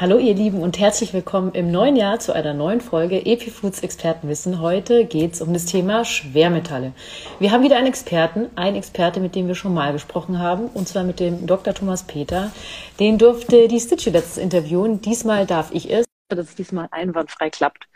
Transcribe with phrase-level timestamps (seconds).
[0.00, 4.60] Hallo ihr Lieben und herzlich willkommen im neuen Jahr zu einer neuen Folge Epifoods Expertenwissen.
[4.60, 6.92] Heute geht es um das Thema Schwermetalle.
[7.40, 10.86] Wir haben wieder einen Experten, einen Experte, mit dem wir schon mal gesprochen haben, und
[10.86, 11.74] zwar mit dem Dr.
[11.74, 12.52] Thomas Peter.
[13.00, 15.00] Den durfte die Stitchy letztes interviewen.
[15.00, 17.88] Diesmal darf ich es, dass es diesmal einwandfrei klappt.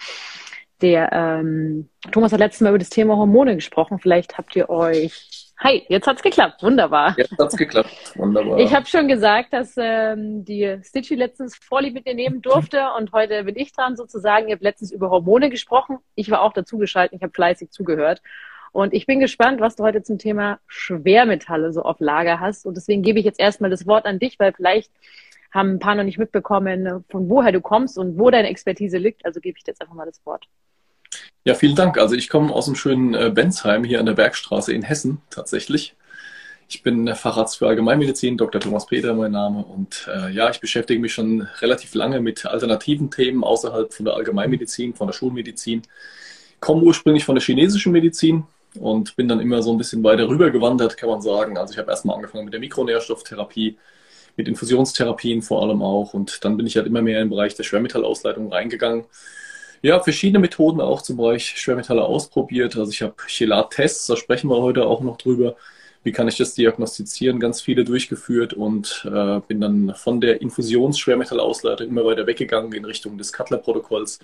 [0.81, 4.01] Der ähm, Thomas hat letztes Mal über das Thema Hormone gesprochen.
[4.01, 5.29] Vielleicht habt ihr euch
[5.63, 6.61] Hi, jetzt hat's geklappt.
[6.65, 7.15] Wunderbar.
[7.17, 8.17] Jetzt hat's geklappt.
[8.17, 8.59] Wunderbar.
[8.59, 13.13] Ich habe schon gesagt, dass ähm, die Stitchy letztens Vorlieb mit dir nehmen durfte und
[13.13, 14.49] heute bin ich dran sozusagen.
[14.49, 15.99] Ihr habt letztens über Hormone gesprochen.
[16.17, 17.17] Ich war auch dazu geschaltet.
[17.19, 18.23] Ich habe fleißig zugehört.
[18.73, 22.67] Und ich bin gespannt, was du heute zum Thema Schwermetalle so auf Lager hast.
[22.67, 24.91] Und deswegen gebe ich jetzt erstmal das Wort an dich, weil vielleicht
[25.53, 29.25] haben ein paar noch nicht mitbekommen, von woher du kommst und wo deine Expertise liegt.
[29.25, 30.49] Also gebe ich dir jetzt einfach mal das Wort.
[31.45, 31.99] Ja, vielen Dank.
[31.99, 35.97] Also ich komme aus dem schönen äh, Bensheim hier an der Bergstraße in Hessen tatsächlich.
[36.69, 38.61] Ich bin Facharzt für Allgemeinmedizin, Dr.
[38.61, 39.65] Thomas Peter mein Name.
[39.65, 44.15] Und äh, ja, ich beschäftige mich schon relativ lange mit alternativen Themen außerhalb von der
[44.15, 45.83] Allgemeinmedizin, von der Schulmedizin.
[46.61, 48.45] Komme ursprünglich von der chinesischen Medizin
[48.79, 51.59] und bin dann immer so ein bisschen weiter rüber gewandert, kann man sagen.
[51.59, 53.79] Also ich habe erstmal angefangen mit der Mikronährstofftherapie,
[54.37, 56.15] mit Infusionstherapien vor allem auch.
[56.15, 59.07] Und dann bin ich halt immer mehr im Bereich der Schwermetallausleitung reingegangen
[59.83, 62.77] ja, verschiedene Methoden auch zum Bereich Schwermetalle ausprobiert.
[62.77, 65.57] Also ich habe Chelat-Tests, da sprechen wir heute auch noch drüber.
[66.05, 67.41] Wie kann ich das diagnostizieren?
[67.41, 73.19] Ganz viele durchgeführt und äh, bin dann von der Infusions-Schwermetallausleitung immer weiter weggegangen in Richtung
[73.19, 74.21] des Cutler-Protokolls.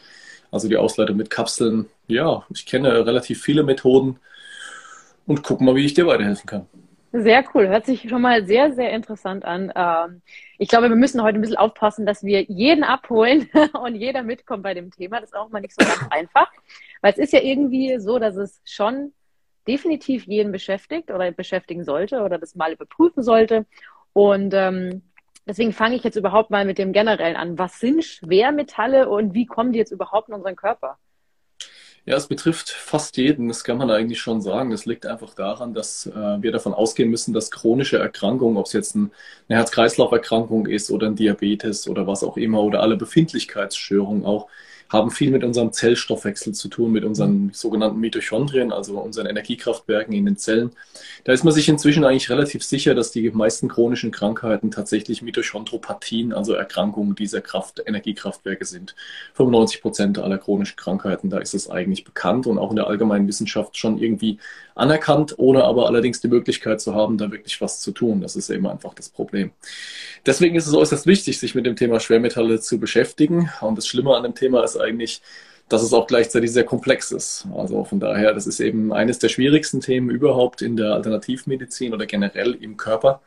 [0.51, 1.87] Also die Ausleitung mit Kapseln.
[2.07, 4.19] Ja, ich kenne relativ viele Methoden
[5.27, 6.67] und gucken mal, wie ich dir weiterhelfen kann.
[7.13, 7.69] Sehr cool.
[7.69, 9.73] Hört sich schon mal sehr, sehr interessant an.
[9.75, 10.21] Ähm,
[10.59, 13.49] ich glaube, wir müssen heute ein bisschen aufpassen, dass wir jeden abholen
[13.83, 15.21] und jeder mitkommt bei dem Thema.
[15.21, 16.51] Das ist auch mal nicht so ganz einfach.
[17.01, 19.13] Weil es ist ja irgendwie so, dass es schon
[19.67, 23.65] definitiv jeden beschäftigt oder beschäftigen sollte oder das mal überprüfen sollte.
[24.13, 25.03] Und ähm,
[25.47, 27.59] deswegen fange ich jetzt überhaupt mal mit dem Generellen an.
[27.59, 30.99] Was sind Schwermetalle und wie kommen die jetzt überhaupt in unseren Körper?
[32.09, 34.71] Ja, es betrifft fast jeden, das kann man eigentlich schon sagen.
[34.71, 38.73] Das liegt einfach daran, dass äh, wir davon ausgehen müssen, dass chronische Erkrankungen, ob es
[38.73, 39.11] jetzt ein,
[39.47, 44.49] eine Herz-Kreislauf-Erkrankung ist oder ein Diabetes oder was auch immer oder alle Befindlichkeitsstörungen auch,
[44.89, 50.25] haben viel mit unserem Zellstoffwechsel zu tun, mit unseren sogenannten Mitochondrien, also unseren Energiekraftwerken in
[50.25, 50.71] den Zellen.
[51.25, 56.33] Da ist man sich inzwischen eigentlich relativ sicher, dass die meisten chronischen Krankheiten tatsächlich Mitochondropathien,
[56.33, 58.95] also Erkrankungen dieser Kraft, Energiekraftwerke sind.
[59.35, 63.29] 95 Prozent aller chronischen Krankheiten, da ist es eigentlich bekannt und auch in der allgemeinen
[63.29, 64.39] Wissenschaft schon irgendwie
[64.75, 68.21] anerkannt, ohne aber allerdings die Möglichkeit zu haben, da wirklich was zu tun.
[68.21, 69.51] Das ist eben einfach das Problem.
[70.25, 73.51] Deswegen ist es äußerst wichtig, sich mit dem Thema Schwermetalle zu beschäftigen.
[73.61, 75.23] Und das Schlimme an dem Thema ist eigentlich,
[75.69, 77.47] dass es auch gleichzeitig sehr komplex ist.
[77.55, 82.07] Also von daher, das ist eben eines der schwierigsten Themen überhaupt in der Alternativmedizin oder
[82.07, 83.21] generell im Körper,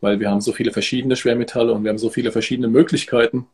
[0.00, 3.46] weil wir haben so viele verschiedene Schwermetalle und wir haben so viele verschiedene Möglichkeiten,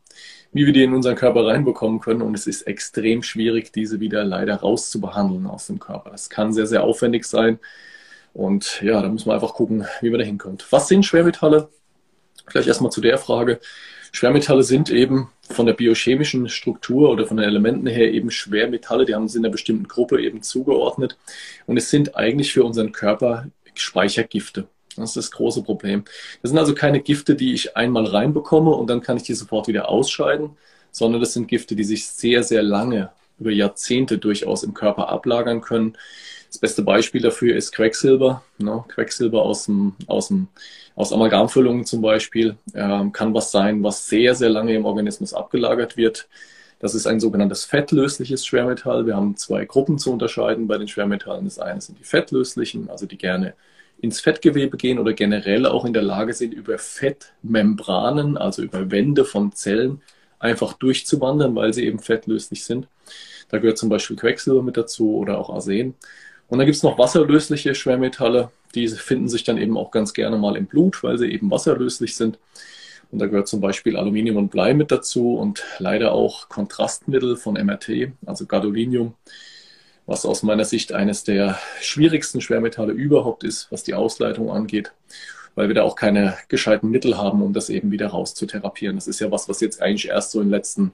[0.53, 2.21] wie wir die in unseren Körper reinbekommen können.
[2.21, 6.11] Und es ist extrem schwierig, diese wieder leider rauszubehandeln aus dem Körper.
[6.11, 7.59] Das kann sehr, sehr aufwendig sein.
[8.33, 10.65] Und ja, da muss man einfach gucken, wie man da hinkommt.
[10.71, 11.69] Was sind Schwermetalle?
[12.47, 13.59] Vielleicht erstmal zu der Frage.
[14.11, 19.15] Schwermetalle sind eben von der biochemischen Struktur oder von den Elementen her eben Schwermetalle, die
[19.15, 21.17] haben sie in einer bestimmten Gruppe eben zugeordnet.
[21.65, 24.67] Und es sind eigentlich für unseren Körper Speichergifte.
[24.97, 26.03] Das ist das große Problem.
[26.41, 29.67] Das sind also keine Gifte, die ich einmal reinbekomme und dann kann ich die sofort
[29.67, 30.51] wieder ausscheiden,
[30.91, 35.61] sondern das sind Gifte, die sich sehr, sehr lange, über Jahrzehnte durchaus im Körper ablagern
[35.61, 35.97] können.
[36.51, 38.43] Das beste Beispiel dafür ist Quecksilber.
[38.57, 38.83] Ne?
[38.89, 40.49] Quecksilber aus, dem, aus, dem,
[40.95, 45.95] aus Amalgamfüllungen zum Beispiel ähm, kann was sein, was sehr, sehr lange im Organismus abgelagert
[45.95, 46.27] wird.
[46.79, 49.05] Das ist ein sogenanntes fettlösliches Schwermetall.
[49.05, 51.45] Wir haben zwei Gruppen zu unterscheiden bei den Schwermetallen.
[51.45, 53.53] Das eine sind die fettlöslichen, also die gerne
[54.01, 59.23] ins Fettgewebe gehen oder generell auch in der Lage sind, über Fettmembranen, also über Wände
[59.23, 60.01] von Zellen,
[60.37, 62.87] einfach durchzuwandern, weil sie eben fettlöslich sind.
[63.47, 65.93] Da gehört zum Beispiel Quecksilber mit dazu oder auch Arsen.
[66.51, 70.37] Und dann gibt es noch wasserlösliche Schwermetalle, die finden sich dann eben auch ganz gerne
[70.37, 72.39] mal im Blut, weil sie eben wasserlöslich sind.
[73.09, 77.53] Und da gehört zum Beispiel Aluminium und Blei mit dazu und leider auch Kontrastmittel von
[77.53, 79.13] MRT, also Gadolinium,
[80.05, 84.91] was aus meiner Sicht eines der schwierigsten Schwermetalle überhaupt ist, was die Ausleitung angeht,
[85.55, 88.97] weil wir da auch keine gescheiten Mittel haben, um das eben wieder rauszutherapieren.
[88.97, 90.91] Das ist ja was, was jetzt eigentlich erst so in den letzten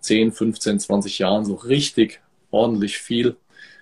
[0.00, 2.20] 10, 15, 20 Jahren so richtig
[2.50, 3.36] ordentlich viel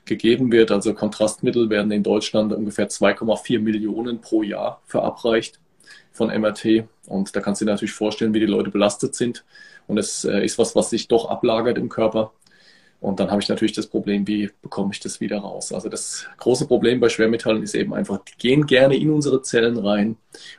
[0.07, 0.71] gegeben wird.
[0.71, 5.61] Also Kontrastmittel werden in Deutschland ungefähr 2,4 Millionen pro Jahr verabreicht
[6.13, 6.85] von MRT.
[7.07, 9.45] Und da kannst du dir natürlich vorstellen, wie die Leute belastet sind.
[9.87, 12.33] Und es äh, ist was, was sich doch ablagert im Körper.
[13.01, 15.73] Und dann habe ich natürlich das Problem, wie bekomme ich das wieder raus?
[15.73, 19.77] Also das große Problem bei Schwermetallen ist eben einfach, die gehen gerne in unsere Zellen
[19.79, 20.17] rein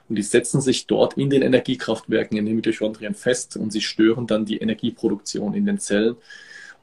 [0.08, 4.28] und die setzen sich dort in den Energiekraftwerken, in den Mitochondrien fest und sie stören
[4.28, 6.16] dann die Energieproduktion in den Zellen.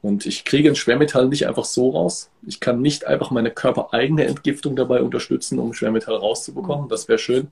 [0.05, 2.29] Und ich kriege ein Schwermetall nicht einfach so raus.
[2.45, 6.89] Ich kann nicht einfach meine körpereigene Entgiftung dabei unterstützen, um Schwermetall rauszubekommen.
[6.89, 7.47] Das wäre schön.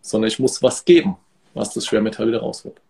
[0.00, 1.16] Sondern ich muss was geben,
[1.52, 2.80] was das Schwermetall wieder rausholt.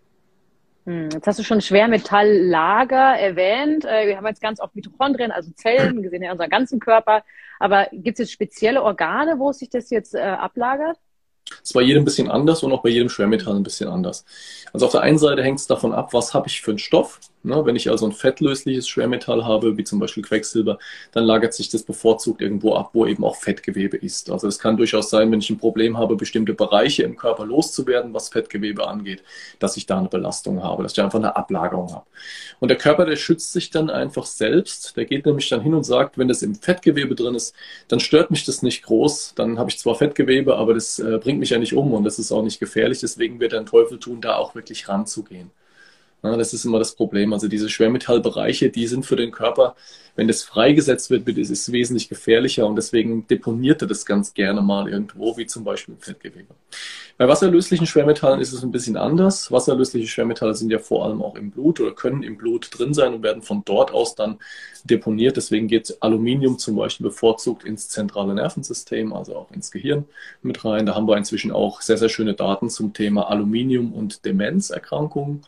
[0.84, 3.86] Hm, jetzt hast du schon Schwermetalllager erwähnt.
[3.86, 7.24] Äh, wir haben jetzt ganz oft Mitochondrien, also Zellen, gesehen in unserem ganzen Körper.
[7.58, 10.98] Aber gibt es jetzt spezielle Organe, wo sich das jetzt äh, ablagert?
[11.62, 14.24] ist bei jedem ein bisschen anders und auch bei jedem Schwermetall ein bisschen anders.
[14.72, 17.20] Also auf der einen Seite hängt es davon ab, was habe ich für einen Stoff.
[17.42, 17.64] Ne?
[17.64, 20.78] Wenn ich also ein fettlösliches Schwermetall habe, wie zum Beispiel Quecksilber,
[21.12, 24.30] dann lagert sich das bevorzugt irgendwo ab, wo eben auch Fettgewebe ist.
[24.30, 28.12] Also es kann durchaus sein, wenn ich ein Problem habe, bestimmte Bereiche im Körper loszuwerden,
[28.12, 29.22] was Fettgewebe angeht,
[29.58, 32.06] dass ich da eine Belastung habe, dass ich einfach eine Ablagerung habe.
[32.58, 34.96] Und der Körper, der schützt sich dann einfach selbst.
[34.96, 37.54] Der geht nämlich dann hin und sagt, wenn das im Fettgewebe drin ist,
[37.88, 39.32] dann stört mich das nicht groß.
[39.34, 42.18] Dann habe ich zwar Fettgewebe, aber das äh, bringt mich ja nicht um und das
[42.18, 43.00] ist auch nicht gefährlich.
[43.00, 45.50] Deswegen wird er Teufel tun, da auch wirklich ranzugehen.
[46.22, 47.32] Ja, das ist immer das Problem.
[47.32, 49.74] Also diese Schwermetallbereiche, die sind für den Körper,
[50.16, 54.60] wenn das freigesetzt wird, ist es wesentlich gefährlicher und deswegen deponiert er das ganz gerne
[54.60, 56.54] mal irgendwo, wie zum Beispiel im Fettgewebe.
[57.16, 59.50] Bei wasserlöslichen Schwermetallen ist es ein bisschen anders.
[59.50, 63.14] Wasserlösliche Schwermetalle sind ja vor allem auch im Blut oder können im Blut drin sein
[63.14, 64.38] und werden von dort aus dann
[64.84, 65.38] deponiert.
[65.38, 70.04] Deswegen geht Aluminium zum Beispiel bevorzugt ins zentrale Nervensystem, also auch ins Gehirn
[70.42, 70.84] mit rein.
[70.84, 75.42] Da haben wir inzwischen auch sehr, sehr schöne Daten zum Thema Aluminium und Demenzerkrankungen.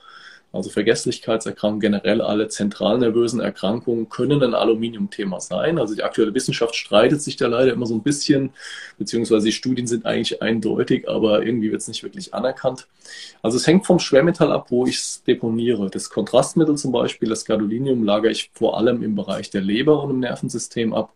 [0.53, 5.79] Also Vergesslichkeitserkrankungen, generell alle zentralnervösen Erkrankungen können ein Aluminium-Thema sein.
[5.79, 8.51] Also die aktuelle Wissenschaft streitet sich da leider immer so ein bisschen,
[8.99, 12.87] beziehungsweise die Studien sind eigentlich eindeutig, aber irgendwie wird es nicht wirklich anerkannt.
[13.41, 15.89] Also es hängt vom Schwermetall ab, wo ich es deponiere.
[15.89, 20.11] Das Kontrastmittel zum Beispiel, das Gadolinium, lagere ich vor allem im Bereich der Leber und
[20.11, 21.15] im Nervensystem ab.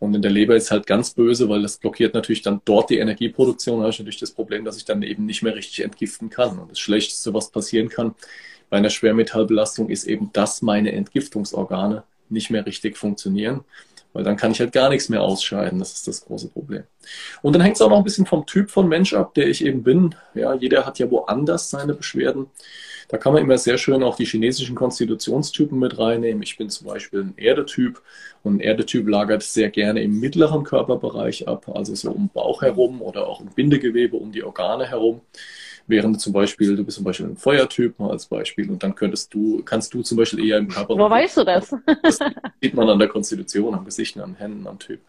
[0.00, 2.98] Und in der Leber ist halt ganz böse, weil das blockiert natürlich dann dort die
[2.98, 3.78] Energieproduktion.
[3.78, 6.58] Da habe ich natürlich das Problem, dass ich dann eben nicht mehr richtig entgiften kann.
[6.58, 8.14] Und das Schlechteste, was passieren kann
[8.70, 13.64] bei einer Schwermetallbelastung, ist eben, dass meine Entgiftungsorgane nicht mehr richtig funktionieren.
[14.12, 15.78] Weil dann kann ich halt gar nichts mehr ausscheiden.
[15.78, 16.82] Das ist das große Problem.
[17.42, 19.64] Und dann hängt es auch noch ein bisschen vom Typ von Mensch ab, der ich
[19.64, 20.14] eben bin.
[20.34, 22.46] Ja, jeder hat ja woanders seine Beschwerden.
[23.08, 26.42] Da kann man immer sehr schön auch die chinesischen Konstitutionstypen mit reinnehmen.
[26.42, 28.02] Ich bin zum Beispiel ein Erdetyp
[28.42, 33.00] und ein Erdetyp lagert sehr gerne im mittleren Körperbereich ab, also so um Bauch herum
[33.00, 35.22] oder auch im Bindegewebe um die Organe herum.
[35.88, 39.62] Während zum Beispiel, du bist zum Beispiel ein Feuertyp als Beispiel und dann könntest du,
[39.64, 40.98] kannst du zum Beispiel eher im Körper.
[40.98, 41.74] Wo weißt du das?
[42.02, 42.18] das
[42.62, 45.00] sieht man an der Konstitution, am Gesicht, an den Händen, am Typ.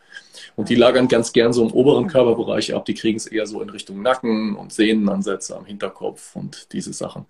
[0.55, 2.85] Und die lagern ganz gern so im oberen Körperbereich ab.
[2.85, 7.25] Die kriegen es eher so in Richtung Nacken und Sehnenansätze am Hinterkopf und diese Sachen.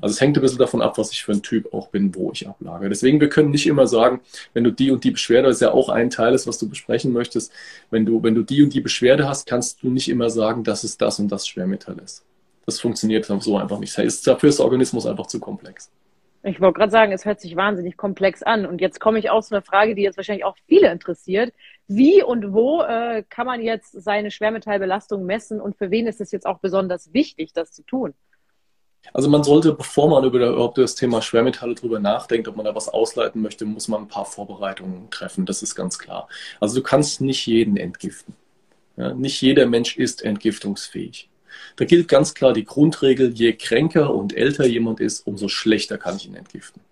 [0.00, 2.32] Also es hängt ein bisschen davon ab, was ich für ein Typ auch bin, wo
[2.32, 2.88] ich ablagere.
[2.88, 4.20] Deswegen, wir können nicht immer sagen,
[4.54, 6.68] wenn du die und die Beschwerde, das ist ja auch ein Teil ist, was du
[6.68, 7.52] besprechen möchtest,
[7.90, 10.84] wenn du, wenn du die und die Beschwerde hast, kannst du nicht immer sagen, dass
[10.84, 12.24] es das und das Schwermetall ist.
[12.66, 13.96] Das funktioniert so einfach nicht.
[13.96, 15.90] Heißt, dafür ist der Organismus einfach zu komplex.
[16.46, 18.66] Ich wollte gerade sagen, es hört sich wahnsinnig komplex an.
[18.66, 21.54] Und jetzt komme ich auch zu einer Frage, die jetzt wahrscheinlich auch viele interessiert.
[21.88, 26.32] Wie und wo äh, kann man jetzt seine Schwermetallbelastung messen und für wen ist es
[26.32, 28.12] jetzt auch besonders wichtig, das zu tun?
[29.12, 32.74] Also man sollte, bevor man über überhaupt das Thema Schwermetalle drüber nachdenkt, ob man da
[32.74, 35.46] was ausleiten möchte, muss man ein paar Vorbereitungen treffen.
[35.46, 36.28] Das ist ganz klar.
[36.60, 38.34] Also du kannst nicht jeden entgiften.
[38.96, 41.28] Ja, nicht jeder Mensch ist entgiftungsfähig.
[41.76, 46.16] Da gilt ganz klar die Grundregel, je kränker und älter jemand ist, umso schlechter kann
[46.16, 46.82] ich ihn entgiften.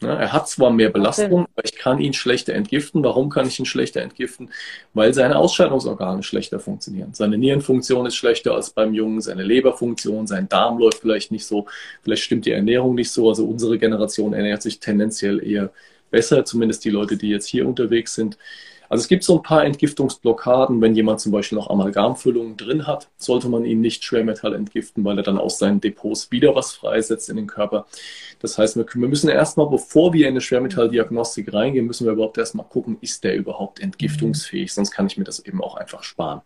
[0.00, 3.02] Ja, er hat zwar mehr Belastung, aber ich kann ihn schlechter entgiften.
[3.02, 4.50] Warum kann ich ihn schlechter entgiften?
[4.94, 7.14] Weil seine Ausscheidungsorgane schlechter funktionieren.
[7.14, 11.66] Seine Nierenfunktion ist schlechter als beim Jungen, seine Leberfunktion, sein Darm läuft vielleicht nicht so,
[12.02, 13.28] vielleicht stimmt die Ernährung nicht so.
[13.28, 15.72] Also unsere Generation ernährt sich tendenziell eher
[16.12, 18.38] besser, zumindest die Leute, die jetzt hier unterwegs sind.
[18.88, 20.80] Also es gibt so ein paar Entgiftungsblockaden.
[20.80, 25.18] Wenn jemand zum Beispiel noch Amalgamfüllungen drin hat, sollte man ihn nicht Schwermetall entgiften, weil
[25.18, 27.86] er dann aus seinen Depots wieder was freisetzt in den Körper.
[28.40, 32.66] Das heißt, wir, müssen erstmal, bevor wir in eine Schwermetalldiagnostik reingehen, müssen wir überhaupt erstmal
[32.66, 34.72] gucken, ist der überhaupt entgiftungsfähig?
[34.72, 36.40] Sonst kann ich mir das eben auch einfach sparen.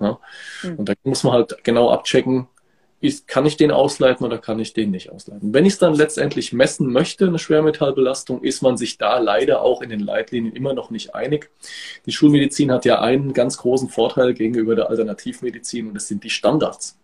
[0.00, 0.18] Ja?
[0.62, 0.76] Mhm.
[0.76, 2.48] Und da muss man halt genau abchecken,
[3.04, 5.52] ist, kann ich den ausleiten oder kann ich den nicht ausleiten?
[5.52, 9.82] Wenn ich es dann letztendlich messen möchte, eine Schwermetallbelastung, ist man sich da leider auch
[9.82, 11.50] in den Leitlinien immer noch nicht einig.
[12.06, 16.30] Die Schulmedizin hat ja einen ganz großen Vorteil gegenüber der Alternativmedizin und das sind die
[16.30, 16.98] Standards.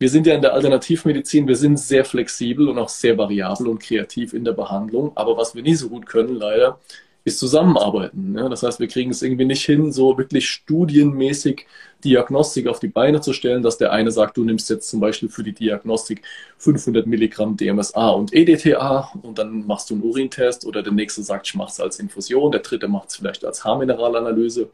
[0.00, 3.78] Wir sind ja in der Alternativmedizin, wir sind sehr flexibel und auch sehr variabel und
[3.78, 6.80] kreativ in der Behandlung, aber was wir nie so gut können, leider,
[7.24, 8.34] ist Zusammenarbeiten.
[8.36, 8.48] Ja?
[8.48, 11.66] Das heißt, wir kriegen es irgendwie nicht hin, so wirklich studienmäßig
[12.04, 15.28] Diagnostik auf die Beine zu stellen, dass der eine sagt, du nimmst jetzt zum Beispiel
[15.28, 16.22] für die Diagnostik
[16.58, 21.46] 500 Milligramm DMSA und EDTA und dann machst du einen Urintest oder der nächste sagt,
[21.46, 24.68] ich mache es als Infusion, der dritte macht es vielleicht als Haarmineralanalyse,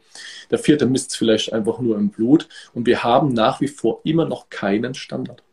[0.49, 4.01] der vierte misst es vielleicht einfach nur im Blut und wir haben nach wie vor
[4.03, 5.43] immer noch keinen Standard.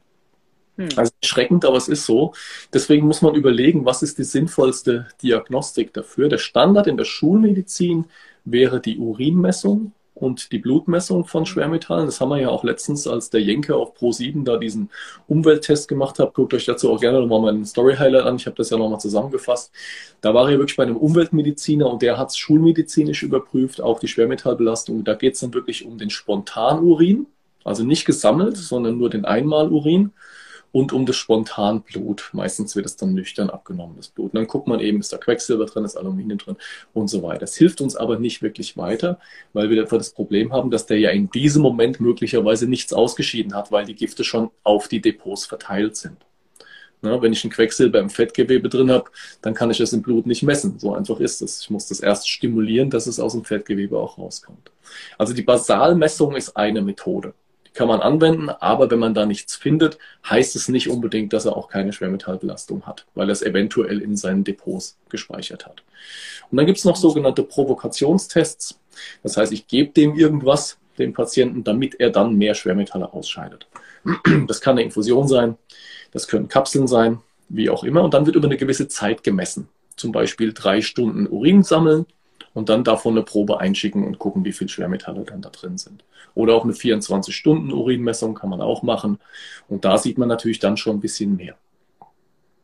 [0.77, 0.89] Hm.
[0.97, 2.33] Also erschreckend, aber es ist so.
[2.73, 6.29] Deswegen muss man überlegen, was ist die sinnvollste Diagnostik dafür.
[6.29, 8.07] Der Standard in der Schulmedizin
[8.45, 12.07] wäre die Urinmessung und die Blutmessung von Schwermetallen.
[12.07, 14.91] Das haben wir ja auch letztens, als der Jenke auf Pro7 da diesen
[15.29, 16.33] Umwelttest gemacht hat.
[16.33, 18.37] Guckt euch dazu auch gerne nochmal meinen Story-Highlight an.
[18.37, 19.73] Ich habe das ja nochmal zusammengefasst.
[20.23, 24.09] Da war er wirklich bei einem Umweltmediziner und der hat es schulmedizinisch überprüft, auch die
[24.09, 25.05] Schwermetallbelastung.
[25.05, 27.27] Da geht es dann wirklich um den Spontanurin,
[27.63, 30.13] also nicht gesammelt, sondern nur den Einmalurin
[30.77, 32.29] und um das Spontanblut.
[32.35, 34.35] Meistens wird es dann nüchtern abgenommen, das Blut.
[34.35, 36.57] Und dann guckt man eben, ist da Quecksilber drin, ist Aluminium drin
[36.93, 37.41] und so weiter.
[37.41, 39.19] Das hilft uns aber nicht wirklich weiter,
[39.55, 43.55] weil wir einfach das Problem haben, dass der ja in diesem Moment möglicherweise nichts ausgeschieden
[43.55, 46.19] hat, weil die Gifte schon auf die Depots verteilt sind.
[47.01, 50.27] Na, wenn ich ein Quecksilber im Fettgewebe drin habe, dann kann ich es im Blut
[50.27, 50.79] nicht messen.
[50.79, 51.63] So einfach ist es.
[51.63, 54.71] Ich muss das erst stimulieren, dass es aus dem Fettgewebe auch rauskommt.
[55.17, 57.33] Also die Basalmessung ist eine Methode
[57.77, 61.57] kann man anwenden, aber wenn man da nichts findet, heißt es nicht unbedingt, dass er
[61.57, 65.83] auch keine Schwermetallbelastung hat, weil er es eventuell in seinen Depots gespeichert hat.
[66.51, 68.81] Und dann gibt es noch sogenannte Provokationstests.
[69.23, 73.69] Das heißt, ich gebe dem irgendwas, dem Patienten, damit er dann mehr Schwermetalle ausscheidet.
[74.47, 75.57] Das kann eine Infusion sein,
[76.13, 78.03] das können Kapseln sein, wie auch immer.
[78.03, 79.69] Und dann wird über eine gewisse Zeit gemessen.
[79.97, 82.07] Zum Beispiel drei Stunden Urin sammeln
[82.57, 86.05] und dann davon eine Probe einschicken und gucken, wie viel Schwermetalle dann da drin sind.
[86.35, 89.19] Oder auch eine 24-Stunden-Urinmessung kann man auch machen.
[89.69, 91.57] Und da sieht man natürlich dann schon ein bisschen mehr.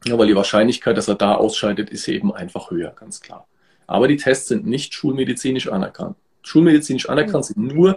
[0.07, 3.47] Ja, weil die Wahrscheinlichkeit, dass er da ausscheidet, ist eben einfach höher, ganz klar.
[3.87, 6.17] Aber die Tests sind nicht schulmedizinisch anerkannt.
[6.41, 7.97] Schulmedizinisch anerkannt sind nur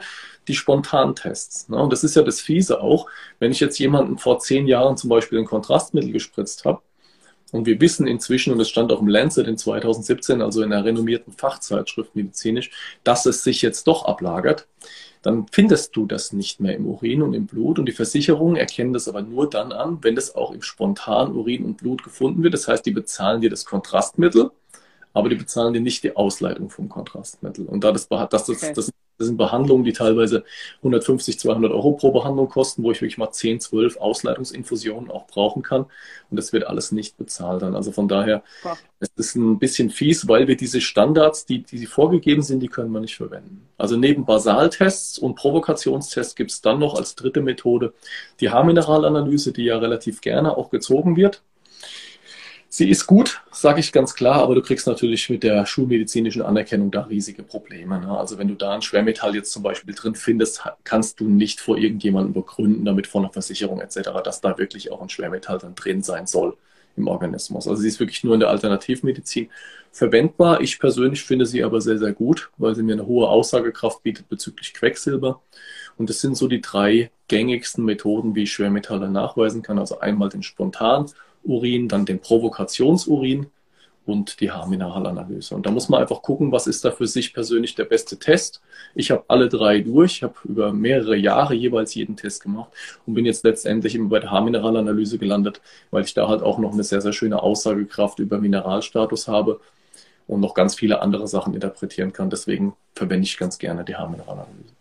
[0.49, 1.67] die Spontantests.
[1.69, 3.07] Und das ist ja das Fiese auch,
[3.39, 6.81] wenn ich jetzt jemanden vor zehn Jahren zum Beispiel ein Kontrastmittel gespritzt habe
[7.55, 10.85] und wir wissen inzwischen, und es stand auch im Lancet in 2017, also in einer
[10.85, 12.71] renommierten Fachzeitschrift medizinisch,
[13.03, 14.67] dass es sich jetzt doch ablagert,
[15.21, 17.79] dann findest du das nicht mehr im Urin und im Blut.
[17.79, 21.65] Und die Versicherungen erkennen das aber nur dann an, wenn das auch im spontanen Urin
[21.65, 22.53] und Blut gefunden wird.
[22.53, 24.51] Das heißt, die bezahlen dir das Kontrastmittel,
[25.13, 27.65] aber die bezahlen dir nicht die Ausleitung vom Kontrastmittel.
[27.65, 28.73] Und da das, das, das, okay.
[28.75, 30.43] das das sind Behandlungen, die teilweise
[30.77, 35.61] 150, 200 Euro pro Behandlung kosten, wo ich wirklich mal 10, 12 Ausleitungsinfusionen auch brauchen
[35.61, 35.85] kann.
[36.29, 37.75] Und das wird alles nicht bezahlt dann.
[37.75, 38.77] Also von daher, ja.
[38.99, 42.91] es ist ein bisschen fies, weil wir diese Standards, die, die vorgegeben sind, die können
[42.91, 43.67] wir nicht verwenden.
[43.77, 47.93] Also neben Basaltests und Provokationstests gibt es dann noch als dritte Methode
[48.39, 51.41] die Haarmineralanalyse, die ja relativ gerne auch gezogen wird.
[52.77, 56.91] Sie ist gut, sage ich ganz klar, aber du kriegst natürlich mit der schulmedizinischen Anerkennung
[56.91, 58.01] da riesige Probleme.
[58.01, 58.09] Ne?
[58.09, 61.77] Also wenn du da ein Schwermetall jetzt zum Beispiel drin findest, kannst du nicht vor
[61.77, 66.03] irgendjemandem begründen, damit vor einer Versicherung etc., dass da wirklich auch ein Schwermetall dann drin
[66.03, 66.57] sein soll
[66.97, 67.65] im Organismus.
[67.65, 69.49] Also sie ist wirklich nur in der Alternativmedizin
[69.93, 70.59] verwendbar.
[70.59, 74.27] Ich persönlich finde sie aber sehr, sehr gut, weil sie mir eine hohe Aussagekraft bietet
[74.27, 75.41] bezüglich Quecksilber.
[75.95, 79.79] Und das sind so die drei gängigsten Methoden, wie ich Schwermetalle nachweisen kann.
[79.79, 81.05] Also einmal den spontan
[81.45, 83.47] Urin, dann den Provokationsurin
[84.05, 85.55] und die Haarmineralanalyse.
[85.55, 88.61] Und da muss man einfach gucken, was ist da für sich persönlich der beste Test.
[88.93, 92.71] Ich habe alle drei durch, habe über mehrere Jahre jeweils jeden Test gemacht
[93.05, 95.61] und bin jetzt letztendlich immer bei der Haarmineralanalyse gelandet,
[95.91, 99.59] weil ich da halt auch noch eine sehr, sehr schöne Aussagekraft über Mineralstatus habe
[100.27, 102.29] und noch ganz viele andere Sachen interpretieren kann.
[102.29, 104.74] Deswegen verwende ich ganz gerne die Haarmineralanalyse.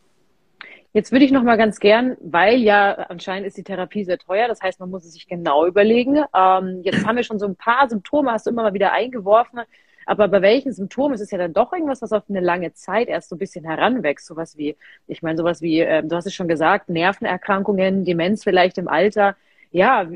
[0.94, 4.46] Jetzt würde ich noch mal ganz gern, weil ja anscheinend ist die Therapie sehr teuer,
[4.46, 6.22] das heißt, man muss es sich genau überlegen.
[6.32, 9.62] Ähm, jetzt haben wir schon so ein paar Symptome, hast du immer mal wieder eingeworfen.
[10.06, 13.08] Aber bei welchen Symptomen ist es ja dann doch irgendwas, was auf eine lange Zeit
[13.08, 14.26] erst so ein bisschen heranwächst.
[14.26, 14.76] Sowas wie,
[15.08, 19.36] ich meine, sowas wie, äh, du hast es schon gesagt, Nervenerkrankungen, Demenz vielleicht im Alter.
[19.72, 20.06] Ja,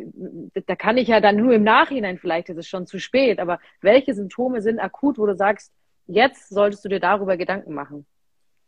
[0.67, 3.41] da kann ich ja dann nur im Nachhinein, vielleicht ist es schon zu spät.
[3.41, 5.73] Aber welche Symptome sind akut, wo du sagst,
[6.07, 8.07] jetzt solltest du dir darüber Gedanken machen?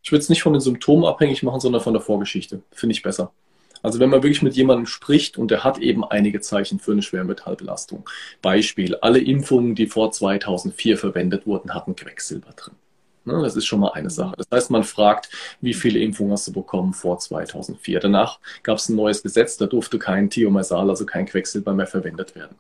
[0.02, 2.62] Ich würde es nicht von den Symptomen abhängig machen, sondern von der Vorgeschichte.
[2.72, 3.32] Finde ich besser.
[3.82, 7.02] Also wenn man wirklich mit jemandem spricht und der hat eben einige Zeichen für eine
[7.02, 8.08] Schwermetallbelastung.
[8.42, 12.74] Beispiel, alle Impfungen, die vor 2004 verwendet wurden, hatten Quecksilber drin.
[13.24, 14.34] Ne, das ist schon mal eine Sache.
[14.36, 15.28] Das heißt, man fragt,
[15.60, 18.00] wie viele Impfungen hast du bekommen vor 2004?
[18.00, 22.34] Danach gab es ein neues Gesetz, da durfte kein Thiomersal, also kein Quecksilber mehr verwendet
[22.34, 22.56] werden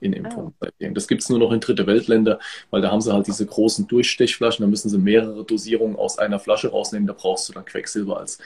[0.00, 0.54] in Impfungen.
[0.60, 0.66] Oh.
[0.92, 2.38] Das gibt es nur noch in dritte Weltländer,
[2.70, 6.38] weil da haben sie halt diese großen Durchstechflaschen, da müssen sie mehrere Dosierungen aus einer
[6.38, 8.38] Flasche rausnehmen, da brauchst du dann Quecksilber als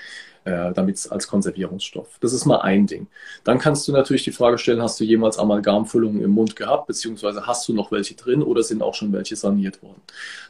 [0.45, 2.19] äh, damit als Konservierungsstoff.
[2.21, 3.07] Das ist mal ein Ding.
[3.45, 7.47] Dann kannst du natürlich die Frage stellen, hast du jemals Amalgamfüllungen im Mund gehabt, beziehungsweise
[7.47, 10.03] hast du noch welche drin oder sind auch schon welche saniert worden?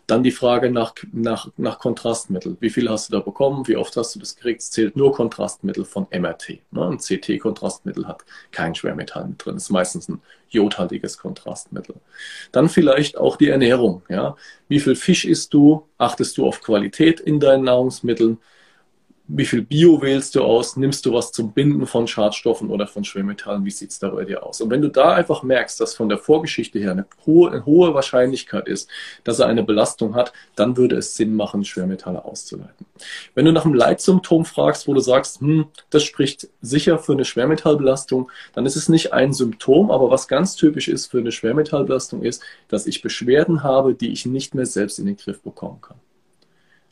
[0.07, 2.57] Dann die Frage nach, nach, nach Kontrastmittel.
[2.61, 3.67] Wie viel hast du da bekommen?
[3.67, 4.61] Wie oft hast du das gekriegt?
[4.61, 6.59] Es zählt nur Kontrastmittel von MRT.
[6.73, 6.89] Ne?
[6.89, 9.55] Ein CT-Kontrastmittel hat kein Schwermetall mit drin.
[9.55, 10.21] Das ist meistens ein
[10.51, 11.95] jodhaltiges Kontrastmittel.
[12.53, 14.03] Dann vielleicht auch die Ernährung.
[14.11, 14.37] Ja?
[14.69, 15.87] Wie viel Fisch isst du?
[15.97, 18.39] Achtest du auf Qualität in deinen Nahrungsmitteln?
[19.27, 20.77] Wie viel Bio wählst du aus?
[20.77, 23.65] Nimmst du was zum Binden von Schadstoffen oder von Schwermetallen?
[23.65, 24.61] Wie sieht es da bei dir aus?
[24.61, 27.95] Und wenn du da einfach merkst, dass von der Vorgeschichte her eine hohe, eine hohe
[27.95, 28.91] Wahrscheinlichkeit ist,
[29.25, 32.85] dass er eine Belastung hat, dann würde es Sinn machen, Schwermetalle auszuleiten.
[33.35, 37.25] Wenn du nach einem Leitsymptom fragst, wo du sagst, hm, das spricht sicher für eine
[37.25, 42.23] Schwermetallbelastung, dann ist es nicht ein Symptom, aber was ganz typisch ist für eine Schwermetallbelastung
[42.23, 45.97] ist, dass ich Beschwerden habe, die ich nicht mehr selbst in den Griff bekommen kann.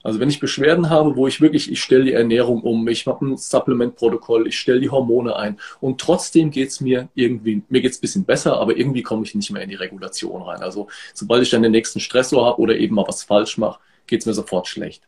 [0.02, 3.24] Also wenn ich Beschwerden habe, wo ich wirklich, ich stelle die Ernährung um, ich mache
[3.24, 8.24] ein Supplementprotokoll, ich stelle die Hormone ein und trotzdem geht's mir irgendwie, mir geht's bisschen
[8.24, 10.62] besser, aber irgendwie komme ich nicht mehr in die Regulation rein.
[10.62, 14.26] Also sobald ich dann den nächsten Stressor habe oder eben mal was falsch mache, geht's
[14.26, 15.02] mir sofort schlecht.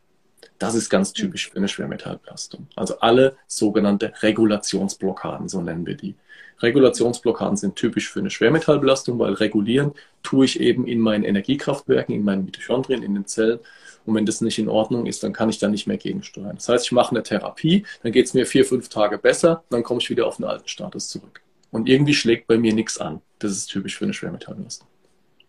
[0.59, 2.69] Das ist ganz typisch für eine Schwermetallbelastung.
[2.77, 6.15] Also alle sogenannte Regulationsblockaden, so nennen wir die.
[6.63, 12.25] Regulationsblockaden sind typisch für eine Schwermetallbelastung, weil regulieren tue ich eben in meinen Energiekraftwerken, in
[12.25, 13.59] meinen Mitochondrien, in den Zellen
[14.07, 16.57] und wenn das nicht in Ordnung ist, dann kann ich da nicht mehr gegensteuern.
[16.57, 19.83] Das heißt, ich mache eine Therapie, dann geht es mir vier, fünf Tage besser, dann
[19.83, 21.43] komme ich wieder auf den alten Status zurück.
[21.71, 23.21] Und irgendwie schlägt bei mir nichts an.
[23.39, 24.87] Das ist typisch für eine Schwermetallbelastung.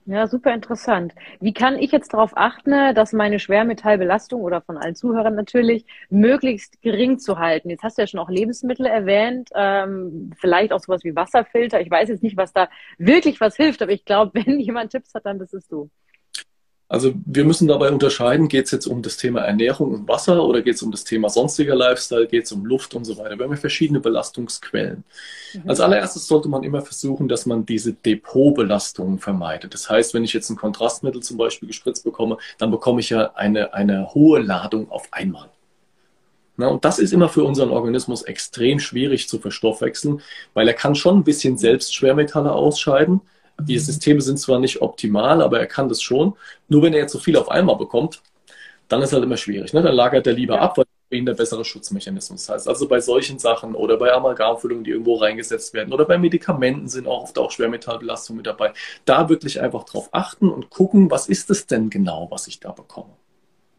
[0.08, 1.16] Ja, super interessant.
[1.40, 6.80] Wie kann ich jetzt darauf achten, dass meine Schwermetallbelastung oder von allen Zuhörern natürlich möglichst
[6.84, 7.72] gering zu halten?
[7.72, 11.82] Jetzt hast du ja schon auch Lebensmittel erwähnt, ähm, vielleicht auch sowas wie Wasserfilter.
[11.82, 12.70] Ich weiß jetzt nicht, was da
[13.00, 15.90] wirklich was hilft, aber ich glaube, wenn jemand Tipps hat, dann bist es du.
[16.88, 20.62] Also wir müssen dabei unterscheiden, geht es jetzt um das Thema Ernährung und Wasser oder
[20.62, 23.40] geht es um das Thema sonstiger Lifestyle, geht es um Luft und so weiter.
[23.40, 25.04] Wir haben ja verschiedene Belastungsquellen.
[25.54, 25.70] Mhm.
[25.70, 29.74] Als allererstes sollte man immer versuchen, dass man diese Depotbelastungen vermeidet.
[29.74, 33.32] Das heißt, wenn ich jetzt ein Kontrastmittel zum Beispiel gespritzt bekomme, dann bekomme ich ja
[33.34, 35.50] eine, eine hohe Ladung auf einmal.
[36.58, 40.22] Na, und das ist immer für unseren Organismus extrem schwierig zu verstoffwechseln,
[40.54, 43.22] weil er kann schon ein bisschen selbst Schwermetalle ausscheiden,
[43.60, 46.34] die Systeme sind zwar nicht optimal, aber er kann das schon.
[46.68, 48.22] Nur wenn er jetzt so viel auf einmal bekommt,
[48.88, 49.74] dann ist halt immer schwierig.
[49.74, 49.82] Ne?
[49.82, 50.62] Dann lagert er lieber ja.
[50.62, 52.68] ab, weil für ihn der bessere Schutzmechanismus heißt.
[52.68, 57.08] Also bei solchen Sachen oder bei Amalgamfüllungen, die irgendwo reingesetzt werden oder bei Medikamenten sind
[57.08, 58.74] auch oft auch Schwermetallbelastungen mit dabei.
[59.06, 62.72] Da wirklich einfach drauf achten und gucken, was ist es denn genau, was ich da
[62.72, 63.14] bekomme.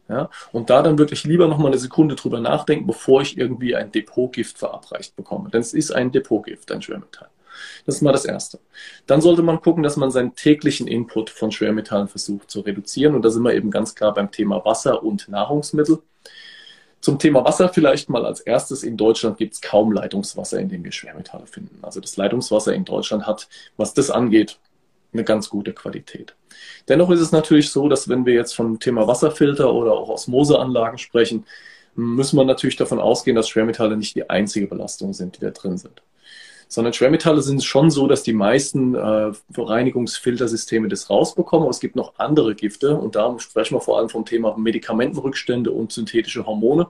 [0.09, 0.29] Ja?
[0.51, 4.57] Und da dann wirklich lieber nochmal eine Sekunde drüber nachdenken, bevor ich irgendwie ein Depotgift
[4.57, 5.49] verabreicht bekomme.
[5.49, 7.29] Denn es ist ein Depotgift, ein Schwermetall.
[7.85, 8.59] Das ist mal das Erste.
[9.05, 13.15] Dann sollte man gucken, dass man seinen täglichen Input von Schwermetallen versucht zu reduzieren.
[13.15, 15.99] Und da sind wir eben ganz klar beim Thema Wasser und Nahrungsmittel.
[16.99, 18.83] Zum Thema Wasser vielleicht mal als erstes.
[18.83, 21.79] In Deutschland gibt es kaum Leitungswasser, in dem wir Schwermetalle finden.
[21.81, 24.59] Also das Leitungswasser in Deutschland hat, was das angeht,
[25.13, 26.35] eine ganz gute Qualität.
[26.89, 30.97] Dennoch ist es natürlich so, dass wenn wir jetzt vom Thema Wasserfilter oder auch Osmoseanlagen
[30.97, 31.45] sprechen,
[31.95, 35.77] müssen wir natürlich davon ausgehen, dass Schwermetalle nicht die einzige Belastung sind, die da drin
[35.77, 36.01] sind
[36.67, 41.63] sondern Schwermetalle sind schon so, dass die meisten äh, Reinigungsfiltersysteme das rausbekommen.
[41.63, 45.71] Aber es gibt noch andere Gifte und da sprechen wir vor allem vom Thema Medikamentenrückstände
[45.71, 46.87] und synthetische Hormone.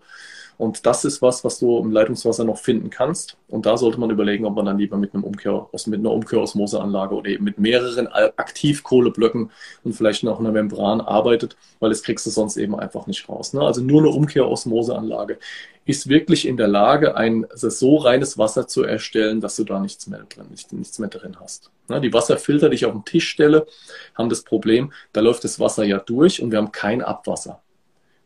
[0.58, 3.38] Und das ist was, was du im Leitungswasser noch finden kannst.
[3.48, 7.15] Und da sollte man überlegen, ob man dann lieber mit, einem Umkehr, mit einer Umkehrosmoseanlage
[7.15, 9.52] oder eben mit mehreren Aktivkohleblöcken
[9.84, 13.54] und vielleicht noch einer Membran arbeitet, weil das kriegst du sonst eben einfach nicht raus.
[13.54, 13.62] Ne?
[13.62, 15.38] Also nur eine Umkehrosmoseanlage
[15.86, 20.08] ist wirklich in der Lage, ein so reines Wasser zu erstellen, dass du da nichts
[20.08, 21.72] mehr drin, nichts mehr drin hast.
[21.88, 22.02] Ne?
[22.02, 23.67] Die Wasserfilter, die ich auf den Tisch stelle,
[24.15, 27.62] haben das Problem, da läuft das Wasser ja durch und wir haben kein Abwasser.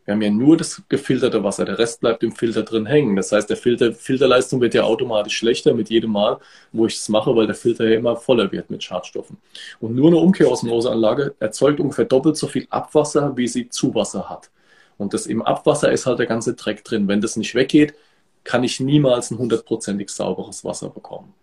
[0.06, 3.16] Wir haben ja nur das gefilterte Wasser, der Rest bleibt im Filter drin hängen.
[3.16, 6.40] Das heißt, der Filter, Filterleistung wird ja automatisch schlechter mit jedem Mal,
[6.72, 9.38] wo ich es mache, weil der Filter ja immer voller wird mit Schadstoffen.
[9.80, 14.50] Und nur eine Umkehrosmoseanlage erzeugt ungefähr doppelt so viel Abwasser, wie sie Zuwasser hat.
[14.98, 17.08] Und das im Abwasser ist halt der ganze Dreck drin.
[17.08, 17.94] Wenn das nicht weggeht,
[18.44, 21.34] kann ich niemals ein hundertprozentig sauberes Wasser bekommen.